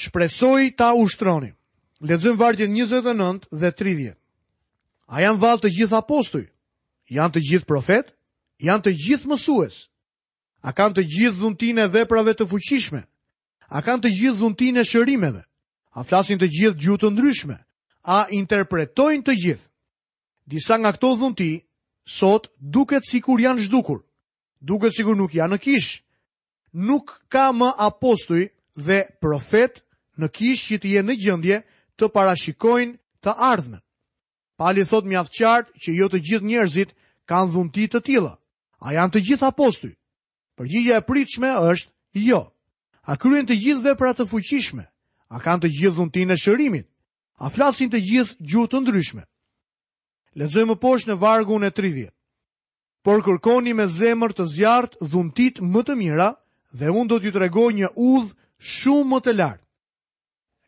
Shpresoj 0.02 0.76
ta 0.76 0.92
ushtroni. 0.96 1.52
Ledzëm 2.00 2.36
vargjet 2.40 2.70
29 2.70 3.48
dhe 3.60 3.70
30. 3.72 4.19
A 5.10 5.18
janë 5.24 5.40
valë 5.42 5.60
të 5.64 5.70
gjithë 5.76 5.96
apostuj? 5.98 6.44
Janë 7.10 7.34
të 7.34 7.40
gjithë 7.48 7.66
profet? 7.66 8.12
Janë 8.62 8.84
të 8.86 8.92
gjithë 9.04 9.30
mësues? 9.32 9.78
A 10.62 10.70
kanë 10.76 10.94
të 11.00 11.04
gjithë 11.14 11.40
dhuntin 11.40 11.80
e 11.82 11.86
veprave 11.90 12.34
të 12.38 12.46
fuqishme? 12.52 13.00
A 13.74 13.80
kanë 13.82 14.04
të 14.04 14.12
gjithë 14.18 14.38
dhuntin 14.38 14.78
e 14.78 14.84
shërimeve? 14.86 15.42
A 15.98 16.04
flasin 16.06 16.38
të 16.38 16.50
gjithë 16.54 16.82
gjutë 16.84 17.10
ndryshme? 17.10 17.56
A 18.06 18.28
interpretojnë 18.38 19.26
të 19.26 19.34
gjithë? 19.42 19.68
Disa 20.54 20.78
nga 20.78 20.92
këto 20.94 21.10
dhunti, 21.18 21.50
sot 22.20 22.46
duket 22.74 23.08
si 23.10 23.18
kur 23.22 23.42
janë 23.42 23.66
zhdukur. 23.66 24.04
Duket 24.62 24.94
si 24.94 25.02
kur 25.04 25.18
nuk 25.18 25.34
janë 25.34 25.56
në 25.56 25.62
kishë. 25.64 25.98
Nuk 26.86 27.16
ka 27.34 27.48
më 27.50 27.74
apostuj 27.90 28.44
dhe 28.78 29.00
profet 29.20 29.82
në 30.20 30.30
kishë 30.36 30.66
që 30.74 30.78
të 30.84 30.94
jenë 30.94 31.10
në 31.10 31.18
gjëndje 31.26 31.62
të 31.98 32.12
parashikojnë 32.14 32.94
të 33.26 33.34
ardhmen. 33.52 33.82
Pali 34.60 34.82
thot 34.84 35.06
mjaft 35.08 35.32
qartë 35.32 35.72
që 35.80 35.90
jo 35.96 36.06
të 36.12 36.18
gjithë 36.30 36.46
njerëzit 36.50 36.90
kanë 37.30 37.48
dhunti 37.54 37.86
të 37.88 38.00
tilla. 38.04 38.34
A 38.84 38.92
janë 38.92 39.14
të 39.14 39.22
gjithë 39.30 39.46
apostuj? 39.48 39.92
Përgjigja 40.60 40.98
e 41.00 41.04
pritshme 41.08 41.48
është 41.72 42.24
jo. 42.28 42.42
A 43.08 43.16
kryen 43.16 43.48
të 43.48 43.56
gjithë 43.56 43.86
veprat 43.88 44.20
të 44.20 44.26
fuqishme? 44.28 44.84
A 45.32 45.36
kanë 45.40 45.62
të 45.64 45.70
gjithë 45.78 45.96
dhuntinë 45.96 46.36
e 46.36 46.40
shërimit? 46.44 46.86
A 47.40 47.48
flasin 47.48 47.88
të 47.88 48.02
gjithë 48.04 48.36
gjuhë 48.50 48.68
të 48.68 48.80
ndryshme? 48.84 49.24
Lexojmë 50.36 50.76
poshtë 50.84 51.08
në 51.14 51.20
vargun 51.24 51.64
e 51.64 51.72
30. 51.80 52.12
Por 53.04 53.24
kërkoni 53.24 53.72
me 53.72 53.88
zemër 53.88 54.36
të 54.36 54.44
zjartë 54.58 55.00
dhuntit 55.08 55.64
më 55.72 55.86
të 55.88 55.96
mira 55.96 56.28
dhe 56.76 56.92
unë 56.92 57.08
do 57.08 57.16
t'ju 57.18 57.32
tregoj 57.38 57.70
një 57.80 57.94
udhë 57.96 58.34
shumë 58.76 59.08
më 59.08 59.18
të 59.24 59.32
lartë. 59.40 59.66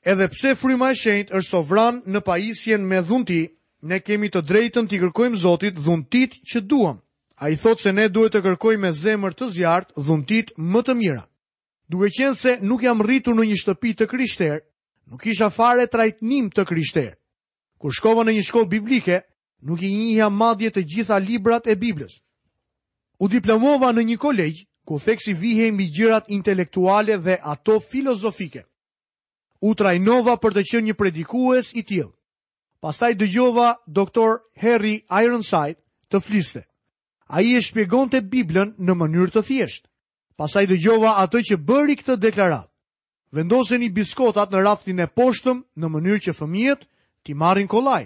Edhe 0.09 0.29
pse 0.33 0.57
fryma 0.57 0.95
e 0.95 0.97
shenjtë 1.03 1.35
është 1.37 1.51
sovran 1.53 2.01
në 2.13 2.21
pajisjen 2.27 2.89
me 2.89 3.05
dhunti, 3.05 3.43
ne 3.83 3.99
kemi 4.01 4.29
të 4.31 4.43
drejtën 4.47 4.87
t'i 4.87 4.99
kërkojmë 5.03 5.39
Zotit 5.43 5.75
dhuntit 5.79 6.37
që 6.47 6.61
duam. 6.67 7.01
A 7.43 7.49
i 7.51 7.57
thot 7.59 7.81
se 7.83 7.91
ne 7.93 8.07
duhet 8.09 8.37
të 8.37 8.43
kërkojmë 8.45 8.87
me 8.87 8.93
zemër 8.95 9.35
të 9.35 9.49
zjartë 9.57 9.99
dhuntit 9.99 10.53
më 10.59 10.83
të 10.87 10.95
mira. 10.99 11.23
Duke 11.91 12.11
qenë 12.15 12.37
se 12.39 12.53
nuk 12.63 12.85
jam 12.87 13.03
rritur 13.03 13.35
në 13.35 13.49
një 13.51 13.59
shtëpi 13.59 13.95
të 13.99 14.07
krishter, 14.09 14.61
nuk 15.11 15.27
isha 15.27 15.51
fare 15.51 15.89
trajtnim 15.91 16.51
të 16.55 16.65
krishter. 16.71 17.17
Kur 17.79 17.91
shkova 17.93 18.23
në 18.25 18.37
një 18.39 18.45
shkollë 18.49 18.71
biblike, 18.71 19.19
nuk 19.67 19.83
i 19.83 19.91
njihja 19.95 20.29
madje 20.31 20.71
të 20.71 20.85
gjitha 20.95 21.19
librat 21.19 21.67
e 21.67 21.75
Biblës. 21.75 22.23
U 23.19 23.29
diplomova 23.29 23.91
në 23.93 24.05
një 24.13 24.19
kolegj, 24.23 24.63
ku 24.87 25.03
theksi 25.03 25.35
vihej 25.35 25.73
mbi 25.75 25.91
gjërat 25.95 26.31
intelektuale 26.31 27.19
dhe 27.19 27.39
ato 27.43 27.81
filozofike. 27.81 28.63
U 29.63 29.75
trajnova 29.75 30.39
për 30.39 30.55
të 30.57 30.65
qenë 30.71 30.91
një 30.93 30.99
predikues 30.99 31.75
i 31.75 31.83
tillë. 31.83 32.09
Pastaj 32.83 33.13
dëgjova 33.15 33.69
doktor 33.87 34.41
Harry 34.59 35.05
Ironside 35.25 35.79
të 36.11 36.19
fliste. 36.21 36.63
A 37.31 37.39
i 37.47 37.53
e 37.55 37.61
shpjegon 37.63 38.09
të 38.11 38.21
Biblën 38.27 38.73
në 38.83 38.97
mënyrë 38.99 39.37
të 39.37 39.43
thjeshtë. 39.47 39.87
Pastaj 40.35 40.65
dëgjova 40.67 41.13
atë 41.23 41.43
që 41.51 41.59
bëri 41.63 41.95
këtë 42.01 42.17
deklarat. 42.25 42.67
Vendoseni 43.33 43.87
biskotat 43.95 44.51
në 44.53 44.65
raftin 44.67 44.99
e 44.99 45.07
poshtëm 45.07 45.63
në 45.79 45.93
mënyrë 45.95 46.25
që 46.27 46.35
fëmijët 46.41 46.83
ti 47.25 47.37
marrin 47.39 47.71
kolaj. 47.71 48.03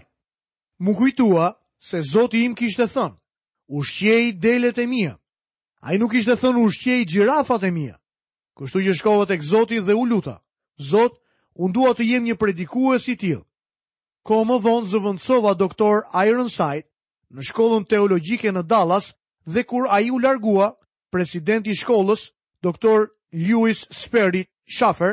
Mu 0.85 0.93
kujtua 0.99 1.47
se 1.81 2.03
Zoti 2.05 2.45
im 2.45 2.53
kishte 2.55 2.85
thënë, 2.87 3.17
ushqej 3.73 4.35
delet 4.45 4.77
e 4.79 4.85
mia. 4.87 5.17
Ai 5.89 5.97
nuk 5.99 6.13
kishte 6.13 6.37
thënë 6.37 6.67
ushqej 6.69 7.01
gjirafat 7.09 7.65
e 7.65 7.73
mia. 7.73 7.97
Kështu 8.57 8.85
që 8.85 8.99
shkova 9.01 9.25
tek 9.33 9.41
Zoti 9.43 9.81
dhe 9.81 9.97
u 9.97 10.05
luta, 10.05 10.37
Zot, 10.91 11.17
unë 11.57 11.73
dua 11.75 11.97
të 11.97 12.11
jem 12.13 12.29
një 12.29 12.37
predikues 12.37 13.09
i 13.09 13.17
tillë. 13.17 13.46
Ko 14.27 14.41
më 14.43 14.57
vonë 14.59 14.89
zëvëndsova 14.91 15.53
doktor 15.55 16.01
Ironside 16.27 16.89
në 17.31 17.45
shkollën 17.47 17.85
teologjike 17.87 18.51
në 18.57 18.65
Dallas 18.73 19.13
dhe 19.47 19.63
kur 19.71 19.85
a 19.87 20.01
ju 20.03 20.19
largua, 20.19 20.73
presidenti 21.15 21.77
shkollës, 21.79 22.25
doktor 22.67 23.05
Lewis 23.31 23.85
Sperry 23.95 24.43
Schaffer, 24.67 25.13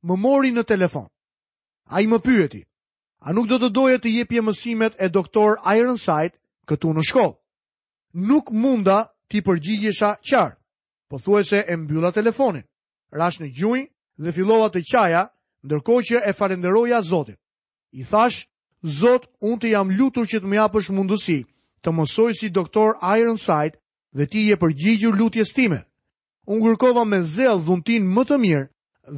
më 0.00 0.16
mori 0.16 0.52
në 0.56 0.64
telefon. 0.70 1.04
A 1.92 2.00
i 2.00 2.08
më 2.08 2.22
pyeti, 2.24 2.62
a 3.20 3.34
nuk 3.36 3.50
do 3.52 3.58
të 3.60 3.68
doje 3.76 3.98
të 4.00 4.14
jepje 4.14 4.40
mësimet 4.46 4.96
e 4.96 5.10
doktor 5.12 5.60
Ironside 5.74 6.32
këtu 6.68 6.94
në 6.96 7.04
shkollë? 7.10 7.36
Nuk 8.30 8.48
munda 8.48 9.02
ti 9.28 9.44
përgjigjesha 9.44 10.14
qarë, 10.24 10.56
po 11.12 11.20
thuaj 11.20 11.44
se 11.52 11.60
e 11.68 11.76
mbylla 11.82 12.14
telefonin, 12.16 12.64
rash 13.12 13.42
në 13.44 13.52
gjuj 13.60 13.82
dhe 14.24 14.32
fillova 14.38 14.72
të 14.72 14.86
qaja, 14.88 15.26
ndërko 15.66 16.00
që 16.08 16.24
e 16.24 16.32
farenderoja 16.32 17.04
Zotit. 17.10 17.36
I 17.94 18.02
thash 18.04 18.46
Zot, 18.84 19.24
unë 19.40 19.60
të 19.62 19.68
jam 19.72 19.88
lutur 19.96 20.26
që 20.28 20.42
të 20.42 20.48
më 20.50 20.58
japësh 20.58 20.90
mundësi 20.92 21.38
të 21.84 21.92
mësoj 21.96 22.34
si 22.36 22.50
doktor 22.52 22.98
Ironside 23.00 23.78
dhe 24.12 24.26
ti 24.28 24.42
je 24.48 24.58
përgjigjur 24.60 25.16
lutjes 25.16 25.54
time. 25.56 25.78
Unë 26.48 26.64
kërkova 26.68 27.04
me 27.08 27.22
zelë 27.24 27.62
dhuntin 27.64 28.04
më 28.12 28.24
të 28.28 28.36
mirë 28.44 28.68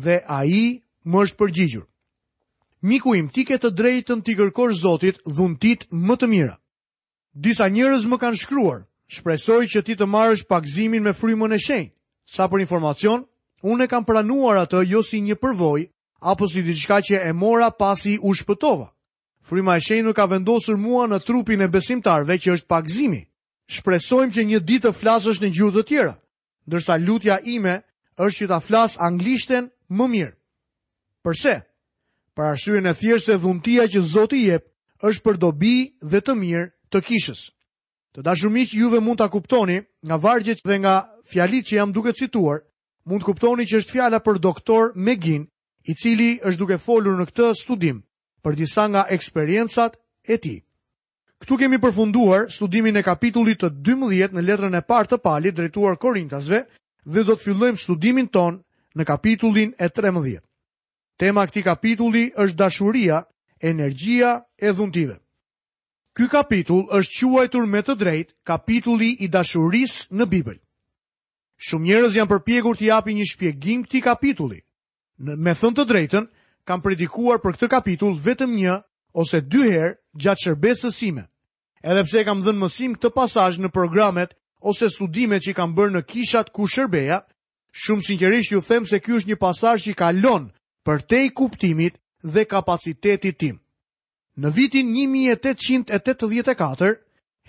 dhe 0.07 0.21
a 0.23 0.39
i 0.47 0.63
më 1.03 1.19
është 1.27 1.39
përgjigjur. 1.43 1.85
Miku 2.87 3.15
im, 3.19 3.27
ti 3.35 3.43
ke 3.43 3.59
të 3.59 3.73
drejtën 3.75 4.23
ti 4.23 4.37
kërkosh 4.39 4.79
Zotit 4.87 5.19
dhuntit 5.27 5.87
më 5.91 6.15
të 6.21 6.27
mira. 6.31 6.55
Disa 7.35 7.67
njerëz 7.69 8.07
më 8.07 8.21
kanë 8.23 8.39
shkruar, 8.39 8.87
shpresoj 9.11 9.65
që 9.67 9.83
ti 9.83 9.97
të 9.99 10.07
marrësh 10.07 10.47
pagëzimin 10.47 11.03
me 11.03 11.11
frymën 11.19 11.59
e 11.59 11.59
shenjtë. 11.59 11.95
Sa 12.35 12.47
për 12.51 12.63
informacion, 12.63 13.27
unë 13.67 13.85
e 13.85 13.91
kam 13.91 14.05
pranuar 14.07 14.63
atë 14.63 14.85
jo 14.93 15.03
si 15.03 15.21
një 15.27 15.39
përvojë 15.43 15.91
apo 16.23 16.47
si 16.49 16.63
diçka 16.63 17.03
që 17.03 17.25
e 17.27 17.33
mora 17.35 17.71
pasi 17.75 18.19
u 18.23 18.31
shpëtova. 18.35 18.93
Fryma 19.47 19.77
e 19.79 19.83
shenjë 19.87 20.03
nuk 20.09 20.17
ka 20.19 20.25
vendosur 20.27 20.75
mua 20.85 21.05
në 21.07 21.21
trupin 21.23 21.61
e 21.63 21.69
besimtarve 21.71 22.35
që 22.45 22.55
është 22.57 22.67
pagzimi. 22.73 23.21
Shpresojmë 23.77 24.35
që 24.35 24.45
një 24.49 24.61
ditë 24.67 24.89
të 24.89 24.93
flasësh 25.01 25.39
në 25.43 25.51
gjuhë 25.55 25.75
të 25.77 25.83
tjera, 25.91 26.15
ndërsa 26.67 26.97
lutja 27.07 27.37
ime 27.55 27.77
është 28.27 28.37
që 28.47 28.49
ta 28.51 28.59
flas 28.67 28.97
anglishten 29.07 29.69
më 29.97 30.07
mirë. 30.15 30.33
Përse? 31.23 31.55
Për 32.37 32.47
arsyeën 32.49 32.91
e 32.91 32.95
thjeshtë 32.99 33.35
se 33.37 33.41
dhuntia 33.43 33.87
që 33.93 34.03
Zoti 34.13 34.41
jep 34.51 34.65
është 35.07 35.25
për 35.27 35.39
dobi 35.45 35.77
dhe 36.11 36.21
të 36.27 36.35
mirë 36.43 36.65
të 36.91 37.03
kishës. 37.07 37.43
Të 38.15 38.25
dashur 38.27 38.51
miq, 38.51 38.75
juve 38.81 38.99
mund 39.05 39.21
ta 39.21 39.29
kuptoni 39.31 39.79
nga 40.07 40.17
vargjet 40.27 40.63
dhe 40.67 40.77
nga 40.83 40.97
fjalit 41.31 41.65
që 41.69 41.77
jam 41.79 41.93
duke 41.95 42.15
cituar, 42.19 42.65
mund 43.07 43.23
kuptoni 43.23 43.65
që 43.71 43.79
është 43.83 43.95
fjala 43.95 44.19
për 44.27 44.43
doktor 44.43 44.91
Megin, 45.07 45.47
i 45.87 45.93
cili 45.95 46.41
është 46.49 46.59
duke 46.63 46.79
folur 46.83 47.19
në 47.21 47.29
këtë 47.31 47.53
studim 47.63 48.03
për 48.47 48.55
disa 48.55 48.85
nga 48.87 49.03
eksperiencat 49.11 49.97
e 50.31 50.37
ti. 50.39 50.55
Këtu 51.43 51.57
kemi 51.59 51.81
përfunduar 51.83 52.45
studimin 52.55 52.97
e 52.97 53.03
kapitullit 53.05 53.59
të 53.65 53.73
12 53.85 54.37
në 54.39 54.45
letrën 54.47 54.79
e 54.79 54.81
partë 54.87 55.17
të 55.19 55.23
palit 55.27 55.57
drejtuar 55.59 55.99
Korintasve 56.01 56.61
dhe 57.13 57.25
do 57.27 57.35
të 57.37 57.43
fillojmë 57.43 57.83
studimin 57.83 58.29
ton 58.33 58.61
në 58.97 59.07
kapitullin 59.11 59.75
e 59.83 59.89
13. 59.91 60.39
Tema 61.21 61.43
këti 61.49 61.65
kapitulli 61.67 62.27
është 62.37 62.57
dashuria, 62.61 63.19
energjia 63.65 64.31
e 64.63 64.71
dhuntive. 64.77 65.19
Ky 66.17 66.31
kapitull 66.33 66.87
është 66.97 67.19
quajtur 67.35 67.67
me 67.69 67.83
të 67.85 67.97
drejt 68.01 68.31
kapitulli 68.49 69.11
i 69.27 69.29
dashuris 69.29 69.99
në 70.17 70.27
Bibel. 70.31 70.55
Shumë 71.67 71.89
njerëz 71.91 72.17
janë 72.23 72.31
përpjekur 72.35 72.79
të 72.79 72.87
japin 72.95 73.19
një 73.19 73.27
shpjegim 73.33 73.85
këtij 73.85 74.05
kapitulli. 74.07 74.63
Në, 75.25 75.33
me 75.37 75.51
thënë 75.57 75.77
të 75.81 75.89
drejtën, 75.91 76.27
kam 76.67 76.81
predikuar 76.83 77.39
për 77.43 77.53
këtë 77.57 77.69
kapitull 77.71 78.17
vetëm 78.25 78.57
një 78.59 78.77
ose 79.23 79.39
dy 79.41 79.63
herë 79.71 79.93
gjatë 80.21 80.41
shërbesës 80.45 80.95
sime. 80.99 81.23
Edhe 81.87 82.03
pse 82.09 82.25
kam 82.27 82.43
dhënë 82.43 82.61
mësim 82.65 82.93
këtë 82.99 83.11
pasazh 83.15 83.57
në 83.63 83.69
programet 83.73 84.31
ose 84.67 84.89
studimet 84.91 85.43
që 85.47 85.53
kam 85.55 85.75
bërë 85.79 85.93
në 85.97 86.03
kishat 86.11 86.49
ku 86.51 86.67
shërbeja, 86.67 87.21
shumë 87.85 88.03
sinqerisht 88.09 88.53
ju 88.53 88.61
them 88.67 88.87
se 88.87 88.97
ky 89.01 89.11
është 89.21 89.29
një 89.33 89.37
pasazh 89.45 89.83
që 89.87 89.95
kalon 90.03 90.45
për 90.87 90.99
te 91.11 91.19
i 91.25 91.29
kuptimit 91.39 91.95
dhe 92.35 92.43
kapacitetit 92.51 93.39
tim. 93.39 93.57
Në 94.37 94.49
vitin 94.57 94.87
1884, 94.93 96.99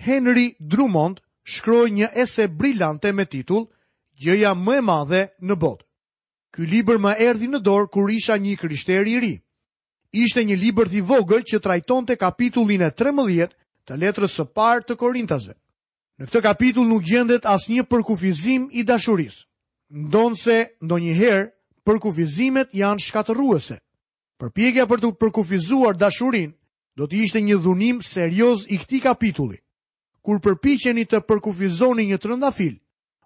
Henry 0.05 0.47
Drummond 0.59 1.19
shkroi 1.43 1.89
një 1.91 2.09
ese 2.13 2.45
brillante 2.47 3.11
me 3.17 3.25
titull 3.25 3.65
Gjëja 4.17 4.53
më 4.57 4.77
e 4.79 4.81
madhe 4.87 5.23
në 5.45 5.55
botë. 5.61 5.86
Ky 6.57 6.65
libër 6.65 6.97
më 6.97 7.11
erdhi 7.21 7.47
në 7.53 7.59
dorë 7.61 7.87
kur 7.93 8.09
isha 8.09 8.33
një 8.41 8.55
kritiker 8.57 9.05
i 9.11 9.17
ri. 9.21 9.31
Ishte 10.09 10.41
një 10.41 10.55
libër 10.57 10.89
i 10.97 11.01
vogël 11.05 11.43
që 11.45 11.59
trajtonte 11.61 12.15
kapitullin 12.17 12.81
e 12.81 12.89
13 12.97 13.51
të 13.85 13.97
letrës 14.01 14.33
së 14.39 14.45
parë 14.57 14.87
të 14.87 14.95
Korintasve. 14.97 15.53
Në 16.17 16.25
këtë 16.25 16.41
kapitull 16.47 16.89
nuk 16.89 17.05
gjendet 17.05 17.45
asnjë 17.45 17.83
përkufizim 17.91 18.65
i 18.73 18.81
dashurisë. 18.89 19.43
Ndonse 20.09 20.57
ndonjëherë 20.81 21.45
përkufizimet 21.85 22.73
janë 22.73 23.05
shkatërruese. 23.05 23.77
Përpjekja 24.41 24.87
për 24.89 25.03
të 25.05 25.13
përkufizuar 25.21 25.93
dashurinë 26.01 26.55
do 26.97 27.05
të 27.05 27.21
ishte 27.21 27.37
një 27.45 27.59
dhunim 27.61 28.01
serioz 28.01 28.65
i 28.73 28.81
këtij 28.81 29.03
kapitulli. 29.05 29.61
Kur 30.25 30.41
përpiqeni 30.41 31.05
të 31.05 31.21
përkufizoni 31.29 32.09
një 32.09 32.17
trëndafil, 32.17 32.75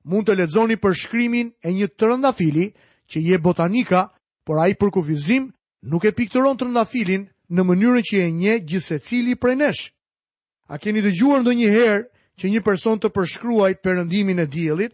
mund 0.03 0.27
të 0.27 0.35
lexoni 0.35 0.75
përshkrimin 0.83 1.55
e 1.63 1.69
një 1.79 1.87
trëndafili 1.95 2.73
që 3.11 3.19
je 3.27 3.37
botanika, 3.39 4.09
por 4.45 4.59
ai 4.59 4.71
i 4.71 4.75
kufizim 4.95 5.51
nuk 5.91 6.05
e 6.07 6.11
pikturon 6.15 6.57
rëndafilin 6.61 7.27
në 7.55 7.61
mënyrën 7.69 8.03
që 8.09 8.17
e 8.25 8.31
nje 8.31 8.53
gjithse 8.69 8.99
cili 9.07 9.35
prej 9.41 9.55
nesh. 9.59 9.83
A 10.71 10.77
keni 10.79 11.01
të 11.03 11.11
gjuar 11.17 11.41
ndë 11.43 11.53
një 11.59 11.69
herë 11.75 12.05
që 12.39 12.45
një 12.51 12.61
person 12.67 12.97
të 12.99 13.09
përshkruaj 13.15 13.73
përëndimin 13.83 14.39
e 14.39 14.47
djelit? 14.53 14.93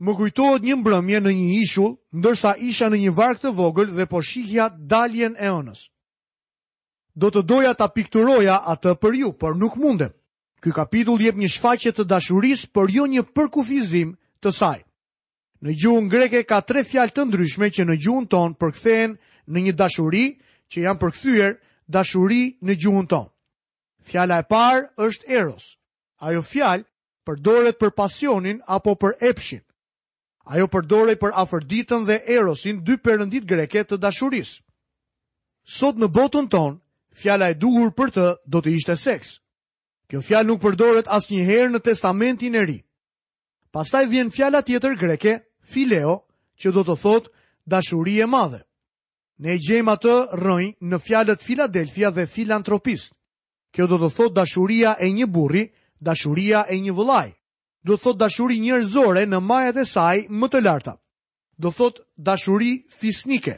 Më 0.00 0.12
kujtohet 0.16 0.62
një 0.64 0.76
mbrëmje 0.80 1.18
në 1.20 1.32
një 1.36 1.48
ishull, 1.60 1.92
ndërsa 2.16 2.54
isha 2.70 2.86
në 2.88 2.96
një 3.04 3.12
vark 3.18 3.38
të 3.42 3.50
vogël 3.58 3.90
dhe 3.96 4.06
po 4.08 4.22
shihja 4.24 4.70
daljen 4.92 5.36
e 5.36 5.48
onës. 5.52 5.82
Do 7.20 7.28
të 7.28 7.42
doja 7.44 7.74
ta 7.76 7.88
pikturoja 7.92 8.56
atë 8.72 8.96
për 9.02 9.12
ju, 9.20 9.32
por 9.36 9.56
nuk 9.60 9.76
mundem. 9.76 10.14
Ky 10.64 10.72
kapitull 10.72 11.20
jep 11.20 11.36
një 11.36 11.52
shfaqje 11.52 11.92
të 11.92 12.06
dashurisë, 12.08 12.70
por 12.72 12.88
jo 12.88 13.04
një 13.12 13.22
përkufizim 13.36 14.16
të 14.40 14.50
saj. 14.52 14.80
Në 15.60 15.74
gjuhën 15.76 16.06
greke 16.08 16.40
ka 16.48 16.60
tre 16.64 16.80
fjalë 16.88 17.12
të 17.12 17.24
ndryshme 17.28 17.68
që 17.68 17.84
në 17.84 17.94
gjuhën 18.00 18.26
tonë 18.32 18.56
përkthehen 18.60 19.16
në 19.52 19.62
një 19.66 19.72
dashuri, 19.76 20.24
që 20.72 20.84
janë 20.86 21.00
përkthyer 21.02 21.56
dashuri 21.92 22.42
në 22.64 22.76
gjuhën 22.80 23.08
tonë. 23.12 23.28
Fjala 24.08 24.38
e 24.40 24.44
parë 24.48 24.86
është 25.06 25.28
eros. 25.36 25.66
Ajo 26.24 26.40
fjalë 26.42 26.86
përdoret 27.28 27.76
për 27.80 27.92
pasionin 27.98 28.62
apo 28.72 28.94
për 29.02 29.18
epshin. 29.32 29.60
Ajo 30.48 30.66
përdoret 30.72 31.20
për 31.20 31.36
afërditën 31.36 32.08
dhe 32.08 32.16
erosin, 32.38 32.80
dy 32.84 32.96
perëndit 32.96 33.44
greke 33.46 33.84
të 33.84 34.00
dashurisë. 34.00 34.62
Sot 35.68 36.00
në 36.00 36.08
botën 36.16 36.48
tonë, 36.50 36.80
fjala 37.12 37.50
e 37.50 37.54
duhur 37.60 37.92
për 37.92 38.14
të 38.16 38.24
do 38.48 38.64
të 38.64 38.72
ishte 38.78 38.96
seks. 38.96 39.36
Kjo 40.08 40.24
fjalë 40.24 40.48
nuk 40.48 40.64
përdoret 40.64 41.04
asnjëherë 41.20 41.74
në 41.76 41.84
Testamentin 41.84 42.56
e 42.58 42.64
Ri. 42.66 42.78
Pastaj 43.70 44.06
vjen 44.10 44.32
fjala 44.34 44.64
tjetër 44.66 44.96
greke, 44.98 45.36
fileo, 45.62 46.24
që 46.60 46.72
do 46.74 46.84
të 46.84 46.96
thot 47.00 47.30
dashuri 47.66 48.18
e 48.20 48.26
madhe. 48.26 48.60
Ne 49.40 49.56
gjejmë 49.56 49.92
atë 49.92 50.14
rënj 50.44 50.66
në 50.90 50.98
fjalët 51.00 51.42
Filadelfia 51.44 52.10
dhe 52.12 52.26
filantropist. 52.26 53.12
Kjo 53.72 53.86
do 53.86 53.96
të 53.98 54.10
thot 54.16 54.34
dashuria 54.36 54.96
e 55.00 55.08
një 55.08 55.26
burri, 55.32 55.64
dashuria 56.00 56.66
e 56.68 56.76
një 56.80 56.92
vëllaj. 56.92 57.28
Do 57.84 57.96
të 57.96 58.02
thot 58.02 58.18
dashuri 58.20 58.58
njerëzore 58.60 59.24
në 59.26 59.40
majat 59.40 59.76
e 59.80 59.84
saj 59.84 60.26
më 60.28 60.46
të 60.52 60.60
larta. 60.60 60.94
Do 61.56 61.70
të 61.70 61.76
thot 61.76 61.96
dashuri 62.16 62.84
fisnike. 62.92 63.56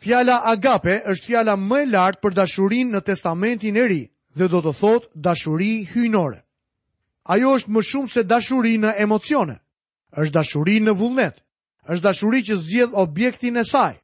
Fjala 0.00 0.38
agape 0.52 1.02
është 1.10 1.26
fjala 1.26 1.56
më 1.58 1.80
e 1.82 1.86
lartë 1.92 2.20
për 2.22 2.32
dashurin 2.34 2.94
në 2.94 3.00
testamentin 3.04 3.76
e 3.76 3.84
ri 3.86 4.02
dhe 4.36 4.46
do 4.48 4.60
të 4.62 4.72
thot 4.80 5.10
dashuri 5.14 5.84
hyjnore. 5.92 6.40
Ajo 7.34 7.50
është 7.58 7.70
më 7.74 7.80
shumë 7.90 8.08
se 8.08 8.22
dashuri 8.22 8.78
në 8.80 8.94
emocione 9.02 9.58
është 10.18 10.32
dashuri 10.34 10.80
në 10.82 10.94
vullnet, 10.98 11.36
është 11.88 12.02
dashuri 12.04 12.40
që 12.44 12.56
zgjedh 12.56 12.94
objektin 12.94 13.56
e 13.56 13.64
saj. 13.64 13.94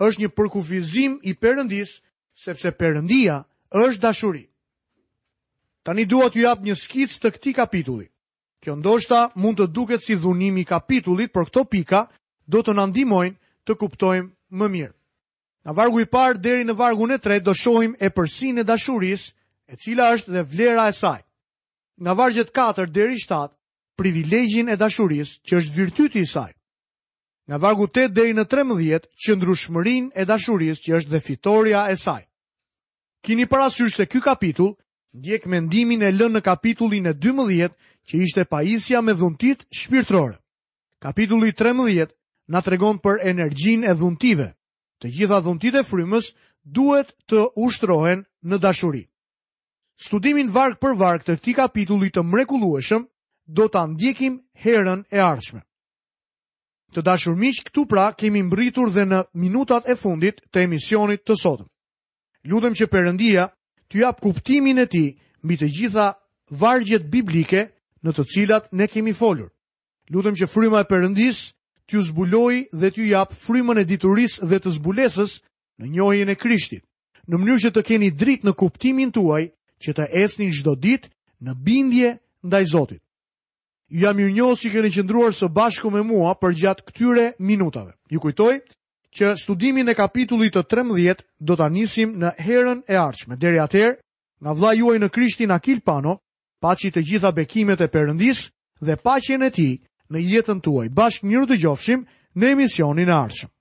Është 0.00 0.20
një 0.22 0.28
përkufizim 0.36 1.18
i 1.22 1.34
Perëndis, 1.38 2.00
sepse 2.34 2.72
Perëndia 2.74 3.44
është 3.70 4.00
dashuri. 4.02 4.44
Tani 5.84 6.04
dua 6.04 6.28
t'ju 6.30 6.42
jap 6.42 6.60
një 6.64 6.74
skicë 6.74 7.20
të 7.20 7.30
këtij 7.34 7.54
kapitulli. 7.54 8.08
Kjo 8.62 8.74
ndoshta 8.80 9.30
mund 9.36 9.58
të 9.60 9.66
duket 9.76 10.02
si 10.02 10.14
dhunimi 10.16 10.60
i 10.64 10.64
kapitullit, 10.68 11.32
por 11.32 11.44
këto 11.46 11.64
pika 11.68 12.08
do 12.48 12.62
të 12.64 12.72
na 12.74 12.86
ndihmojnë 12.88 13.36
të 13.68 13.72
kuptojmë 13.80 14.30
më 14.58 14.66
mirë. 14.72 14.92
Nga 15.64 15.72
vargu 15.76 16.00
i 16.00 16.08
parë 16.08 16.40
deri 16.40 16.64
në 16.64 16.74
vargun 16.76 17.12
e 17.12 17.18
tretë 17.18 17.44
do 17.44 17.54
shohim 17.54 17.94
epërsinë 18.00 18.60
e 18.64 18.64
dashurisë, 18.64 19.26
e 19.68 19.74
cila 19.76 20.10
është 20.16 20.32
dhe 20.32 20.42
vlera 20.52 20.88
e 20.88 20.96
saj. 20.96 21.20
Nga 22.02 22.12
vargjet 22.18 22.50
4 22.56 22.88
deri 22.92 23.20
privilegjin 23.96 24.68
e 24.72 24.76
dashuris 24.76 25.30
që 25.46 25.52
është 25.60 25.76
virtyti 25.78 26.20
i 26.22 26.26
saj. 26.26 26.52
Nga 27.46 27.56
vargu 27.62 27.86
8 27.92 28.14
deri 28.16 28.32
në 28.34 28.44
13, 28.48 29.08
qëndrueshmërinë 29.22 30.10
e 30.20 30.24
dashuris 30.24 30.80
që 30.86 30.94
është 30.98 31.10
dhe 31.12 31.20
fitoria 31.26 31.82
e 31.92 31.96
saj. 32.00 32.22
Kini 33.24 33.46
parasysh 33.48 33.94
se 33.96 34.06
ky 34.10 34.20
kapitull 34.20 34.74
ndjek 35.14 35.46
mendimin 35.46 36.02
e 36.02 36.10
lënë 36.12 36.38
në 36.38 36.42
kapitullin 36.48 37.06
e 37.06 37.14
12 37.14 37.68
që 38.08 38.14
ishte 38.24 38.44
paisja 38.50 39.00
me 39.02 39.14
dhuntit 39.16 39.64
shpirtrore. 39.80 40.36
Kapitulli 41.00 41.52
13 41.52 42.10
na 42.52 42.60
tregon 42.60 42.98
për 43.04 43.22
energjinë 43.30 43.86
e 43.90 43.94
dhuntive. 43.94 44.48
Të 45.00 45.06
gjitha 45.14 45.38
dhuntit 45.44 45.74
e 45.74 45.84
frymës 45.84 46.32
duhet 46.64 47.12
të 47.28 47.46
ushtrohen 47.64 48.24
në 48.42 48.56
dashuri. 48.60 49.04
Studimin 50.04 50.50
varg 50.50 50.80
për 50.82 50.96
varg 50.98 51.22
të 51.24 51.36
këtij 51.38 51.54
kapitulli 51.60 52.10
të 52.10 52.24
mrekullueshëm 52.24 53.04
do 53.46 53.64
të 53.68 53.80
ndjekim 53.92 54.38
herën 54.64 55.04
e 55.10 55.20
arshme. 55.20 55.60
Të 56.94 57.02
dashur 57.02 57.34
miq, 57.36 57.64
këtu 57.68 57.84
pra 57.90 58.12
kemi 58.14 58.42
mbërritur 58.46 58.92
dhe 58.94 59.04
në 59.04 59.18
minutat 59.34 59.88
e 59.90 59.96
fundit 59.98 60.40
të 60.54 60.64
emisionit 60.66 61.24
të 61.26 61.36
sotëm. 61.42 61.68
Lutem 62.46 62.74
që 62.76 62.86
Perëndia 62.86 63.48
t'ju 63.90 64.04
jap 64.04 64.20
kuptimin 64.20 64.78
e 64.78 64.86
tij 64.86 65.08
mbi 65.42 65.54
të 65.58 65.68
gjitha 65.76 66.06
vargjet 66.60 67.10
biblike 67.10 67.64
në 68.04 68.10
të 68.14 68.24
cilat 68.32 68.70
ne 68.72 68.86
kemi 68.86 69.12
folur. 69.12 69.50
Lutem 70.12 70.36
që 70.36 70.46
fryma 70.46 70.84
e 70.84 70.88
Perëndis 70.90 71.38
t'ju 71.88 72.00
zbulojë 72.10 72.62
dhe 72.72 72.88
t'ju 72.90 73.04
jap 73.10 73.32
frymën 73.34 73.80
e 73.80 73.84
diturisë 73.84 74.44
dhe 74.48 74.58
të 74.60 74.70
zbulesës 74.78 75.40
në 75.80 75.86
njohjen 75.96 76.30
e 76.30 76.34
Krishtit, 76.38 76.84
në 77.28 77.34
mënyrë 77.40 77.62
që 77.64 77.70
të 77.74 77.82
keni 77.88 78.08
dritë 78.14 78.46
në 78.46 78.52
kuptimin 78.56 79.10
tuaj, 79.12 79.44
që 79.82 79.90
të 79.96 80.04
ecni 80.22 80.52
çdo 80.54 80.76
ditë 80.80 81.10
në 81.44 81.52
bindje 81.64 82.10
ndaj 82.46 82.64
Zotit 82.72 83.03
ju 83.94 84.02
jam 84.02 84.16
mirënjohës 84.18 84.62
që 84.64 84.70
keni 84.74 84.90
qëndruar 84.90 85.32
së 85.38 85.46
bashku 85.54 85.90
me 85.94 86.02
mua 86.02 86.34
për 86.34 86.54
gjatë 86.60 86.84
këtyre 86.88 87.26
minutave. 87.38 87.94
Ju 88.10 88.18
kujtoj 88.20 88.54
që 89.14 89.36
studimin 89.38 89.88
e 89.88 89.94
kapitullit 89.94 90.56
të 90.56 90.64
13 90.66 91.22
do 91.38 91.54
të 91.54 91.68
njësim 91.70 92.16
në 92.18 92.32
herën 92.42 92.82
e 92.90 92.96
arqme. 92.98 93.38
Deri 93.38 93.60
atëherë, 93.62 93.94
nga 94.42 94.52
vla 94.52 94.74
juaj 94.74 94.98
në 94.98 95.08
krishtin 95.14 95.54
Akil 95.54 95.78
Pano, 95.86 96.16
paci 96.60 96.90
të 96.90 97.04
gjitha 97.06 97.30
bekimet 97.32 97.80
e 97.80 97.88
përëndis 97.94 98.48
dhe 98.82 98.96
pacjen 98.98 99.42
e 99.46 99.50
ti 99.50 99.70
në 100.10 100.18
jetën 100.32 100.58
tuaj. 100.60 100.90
Bashkë 100.90 101.26
njërë 101.30 101.48
të 101.52 101.60
gjofshim 101.62 102.02
në 102.34 102.44
emisionin 102.56 103.08
e 103.08 103.18
arqëm. 103.18 103.53